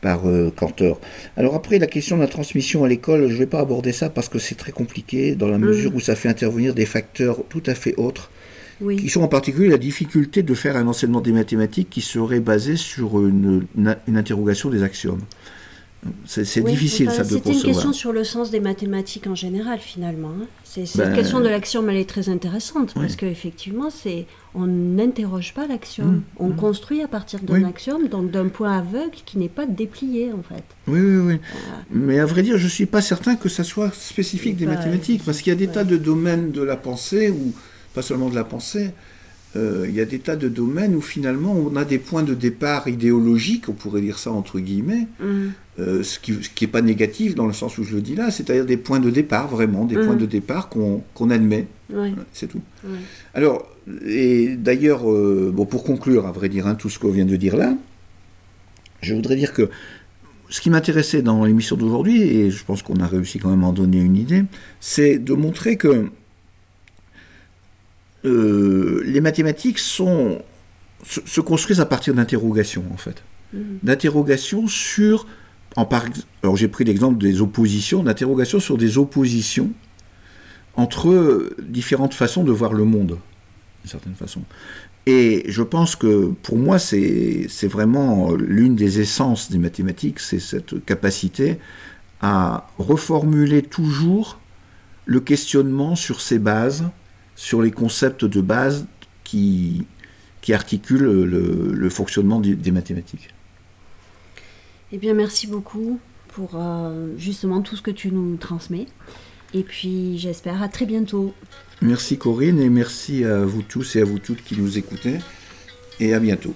par 0.02 0.28
euh, 0.28 0.52
Cantor. 0.56 1.00
Alors 1.38 1.56
après, 1.56 1.78
la 1.80 1.88
question 1.88 2.18
de 2.18 2.22
la 2.22 2.28
transmission 2.28 2.84
à 2.84 2.88
l'école, 2.88 3.28
je 3.28 3.34
ne 3.34 3.38
vais 3.40 3.46
pas 3.46 3.60
aborder 3.60 3.92
ça 3.92 4.10
parce 4.10 4.30
que 4.30 4.40
c'est 4.40 4.56
très 4.56 4.72
compliqué, 4.72 5.36
dans 5.36 5.48
la 5.48 5.58
mesure 5.60 5.96
où 5.96 6.00
ça 6.00 6.16
fait 6.16 6.28
intervenir 6.30 6.74
des 6.74 6.86
facteurs 6.86 7.44
tout 7.50 7.64
à 7.68 7.76
fait 7.76 7.94
autres, 7.98 8.32
Oui. 8.82 8.96
qui 8.98 9.10
sont 9.10 9.22
en 9.22 9.28
particulier 9.28 9.70
la 9.70 9.78
difficulté 9.78 10.42
de 10.44 10.54
faire 10.56 10.76
un 10.76 10.88
enseignement 10.88 11.22
des 11.22 11.32
mathématiques 11.32 11.90
qui 11.92 12.02
serait 12.02 12.40
basé 12.40 12.76
sur 12.78 13.20
une, 13.26 13.68
une- 13.78 13.96
une 14.08 14.18
interrogation 14.18 14.70
des 14.72 14.82
axiomes. 14.84 15.22
C'est 16.26 16.62
Oui, 16.62 16.72
difficile 16.72 17.12
ça 17.12 17.24
de 17.24 17.30
C'était 17.30 17.52
une 17.54 17.62
question 17.62 17.94
sur 17.94 18.12
le 18.12 18.24
sens 18.24 18.50
des 18.50 18.60
mathématiques 18.60 19.28
en 19.28 19.36
général, 19.36 19.80
finalement. 19.80 20.30
hein. 20.30 20.46
C'est, 20.64 20.86
cette 20.88 21.10
Ben, 21.10 21.14
question 21.16 21.40
de 21.42 21.48
l'axiome, 21.48 21.90
elle 21.90 21.98
est 21.98 22.10
très 22.10 22.30
intéressante, 22.30 22.94
oui. 22.96 23.02
parce 23.04 23.16
qu'effectivement, 23.16 23.90
c'est, 23.92 24.26
on 24.56 24.66
n'interroge 24.66 25.54
pas 25.54 25.68
l'axiome. 25.68 26.16
Mm, 26.16 26.24
on 26.38 26.50
mm. 26.50 26.56
construit 26.56 27.02
à 27.04 27.08
partir 27.08 27.40
d'un 27.42 27.56
Oui. 27.62 27.66
axiome, 27.66 28.08
donc 28.08 28.32
d'un 28.32 28.48
point 28.48 28.78
aveugle 28.80 29.16
qui 29.26 29.38
n'est 29.38 29.50
pas 29.50 29.68
déplié, 29.68 30.32
en 30.34 30.42
fait. 30.42 30.64
Oui, 30.88 31.00
oui, 31.02 31.18
oui. 31.18 31.40
Mais 31.92 32.20
à 32.20 32.26
vrai 32.26 32.42
dire, 32.42 32.58
je 32.58 32.64
ne 32.64 32.70
suis 32.70 32.86
pas 32.88 33.02
certain 33.02 33.36
que 33.36 33.50
ça 33.50 33.64
soit 33.64 33.94
spécifique 33.94 34.56
des 34.58 34.66
Bah, 34.66 34.76
mathématiques, 34.76 35.24
parce 35.24 35.42
qu'il 35.42 35.52
y 35.52 35.56
a 35.56 35.60
des 35.60 35.68
ouais. 35.68 35.74
tas 35.74 35.84
de 35.84 35.98
domaines 35.98 36.52
de 36.52 36.64
la 36.64 36.78
pensée, 36.78 37.30
ou 37.30 37.54
pas 37.94 38.02
seulement 38.02 38.30
de 38.30 38.36
la 38.36 38.46
pensée, 38.46 38.92
euh, 39.58 39.86
il 39.90 39.94
y 39.94 40.00
a 40.00 40.06
des 40.06 40.20
tas 40.20 40.38
de 40.38 40.48
domaines 40.48 40.96
où 40.96 41.02
finalement 41.02 41.52
on 41.54 41.76
a 41.76 41.84
des 41.84 41.98
points 42.00 42.24
de 42.24 42.34
départ 42.34 42.88
idéologiques, 42.88 43.68
on 43.68 43.74
pourrait 43.74 44.00
dire 44.02 44.18
ça 44.18 44.32
entre 44.32 44.60
guillemets, 44.60 45.08
Mm. 45.20 45.50
Euh, 45.82 46.04
ce 46.04 46.20
qui 46.20 46.34
n'est 46.62 46.67
pas 46.72 46.82
négatif 46.82 47.34
dans 47.36 47.48
le 47.48 47.54
sens 47.54 47.78
où 47.78 47.84
je 47.84 47.96
le 47.96 48.02
dis 48.02 48.15
là, 48.15 48.30
c'est-à-dire 48.32 48.65
des 48.65 48.78
points 48.78 49.00
de 49.00 49.10
départ, 49.10 49.48
vraiment, 49.48 49.86
des 49.86 49.96
Mhm. 49.98 50.06
points 50.06 50.15
de 50.15 50.26
départ 50.26 50.70
qu'on 50.70 51.04
qu'on 51.13 51.30
admet, 51.30 51.67
c'est 52.34 52.48
tout. 52.48 52.62
Alors, 53.34 53.67
et 54.06 54.56
d'ailleurs, 54.56 55.10
euh, 55.12 55.52
bon, 55.54 55.65
pour 55.65 55.84
conclure, 55.84 56.28
à 56.28 56.32
vrai 56.32 56.48
dire, 56.50 56.67
hein, 56.67 56.76
tout 56.76 56.89
ce 56.89 57.00
qu'on 57.00 57.12
vient 57.12 57.26
de 57.26 57.36
dire 57.36 57.58
là, 57.58 57.76
je 59.02 59.13
voudrais 59.15 59.36
dire 59.36 59.54
que 59.54 59.70
ce 60.50 60.62
qui 60.62 60.70
m'intéressait 60.70 61.22
dans 61.22 61.46
l'émission 61.46 61.76
d'aujourd'hui, 61.78 62.22
et 62.22 62.52
je 62.52 62.63
pense 62.65 62.84
qu'on 62.84 63.00
a 63.00 63.08
réussi 63.08 63.39
quand 63.39 63.50
même 63.50 63.63
à 63.63 63.67
en 63.67 63.74
donner 63.74 64.00
une 64.00 64.17
idée, 64.17 64.44
c'est 64.80 65.17
de 65.17 65.34
montrer 65.34 65.78
que 65.78 66.10
euh, 68.26 69.02
les 69.06 69.22
mathématiques 69.22 69.80
sont, 69.80 70.39
se, 71.04 71.22
se 71.26 71.41
construisent 71.41 71.80
à 71.82 71.86
partir 71.86 72.13
d'interrogations, 72.13 72.84
en 72.94 72.98
fait. 72.98 73.24
Mhm. 73.54 73.80
D'interrogations 73.84 74.67
sur, 74.67 75.26
alors 75.76 76.58
j'ai 76.58 76.68
pris 76.68 76.84
l'exemple 76.84 77.18
des 77.18 77.42
oppositions, 77.42 78.04
d'interrogations 78.04 78.60
sur 78.60 78.78
des 78.78 78.98
oppositions 78.98 79.72
entre 80.76 81.54
différentes 81.62 82.14
façons 82.14 82.44
de 82.44 82.52
voir 82.52 82.74
le 82.74 82.84
monde, 82.84 83.18
d'une 83.82 83.90
certaine 83.90 84.16
façon. 84.16 84.42
Et 85.06 85.46
je 85.48 85.64
pense 85.64 85.96
que 85.96 86.32
pour 86.44 86.58
moi, 86.58 86.78
c'est 86.78 87.48
vraiment 87.64 88.34
l'une 88.34 88.76
des 88.76 89.00
essences 89.00 89.50
des 89.50 89.58
mathématiques, 89.58 90.20
c'est 90.20 90.40
cette 90.40 90.86
capacité 90.86 91.58
à 92.22 92.68
reformuler 92.78 93.64
toujours 93.64 94.40
le 95.06 95.20
questionnement 95.20 95.96
sur 95.96 96.22
ses 96.22 96.38
bases, 96.38 96.84
sur 97.36 97.62
les 97.62 97.72
concepts 97.72 98.26
de 98.26 98.42
base 98.42 98.86
qui, 99.24 99.88
qui 100.42 100.54
articulent 100.54 101.24
le, 101.24 101.90
fonctionnement 101.90 102.40
des 102.40 102.72
mathématiques. 102.72 103.34
Eh 104.93 104.97
bien, 104.97 105.13
merci 105.13 105.47
beaucoup 105.47 105.99
pour 106.30 106.51
euh, 106.56 107.13
justement 107.17 107.62
tout 107.62 107.75
ce 107.75 107.82
que 107.82 107.91
tu 107.91 108.12
nous 108.12 108.38
transmets. 108.38 108.88
Et 109.54 109.63
puis, 109.63 110.17
j'espère 110.17 110.62
à 110.62 110.67
très 110.67 110.86
bientôt. 110.86 111.34
Merci 111.82 112.17
Corinne 112.17 112.60
et 112.60 112.69
merci 112.69 113.25
à 113.25 113.43
vous 113.43 113.63
tous 113.63 113.95
et 113.95 114.01
à 114.01 114.06
vous 114.06 114.19
toutes 114.19 114.43
qui 114.43 114.58
nous 114.58 114.77
écoutez. 114.77 115.17
Et 115.99 116.13
à 116.13 116.19
bientôt. 116.19 116.54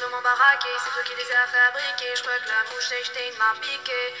C'est 0.00 0.08
toi 0.08 1.02
qui 1.04 1.14
les 1.14 1.30
as 1.30 1.46
fabriqués. 1.46 2.16
Je 2.16 2.22
crois 2.22 2.38
que 2.38 2.48
la 2.48 2.64
mouche. 2.72 2.88
Oh 2.90 2.94
ouais, 2.94 3.28
elle 3.28 3.36
m'a 3.36 3.52
piqué. 3.60 4.14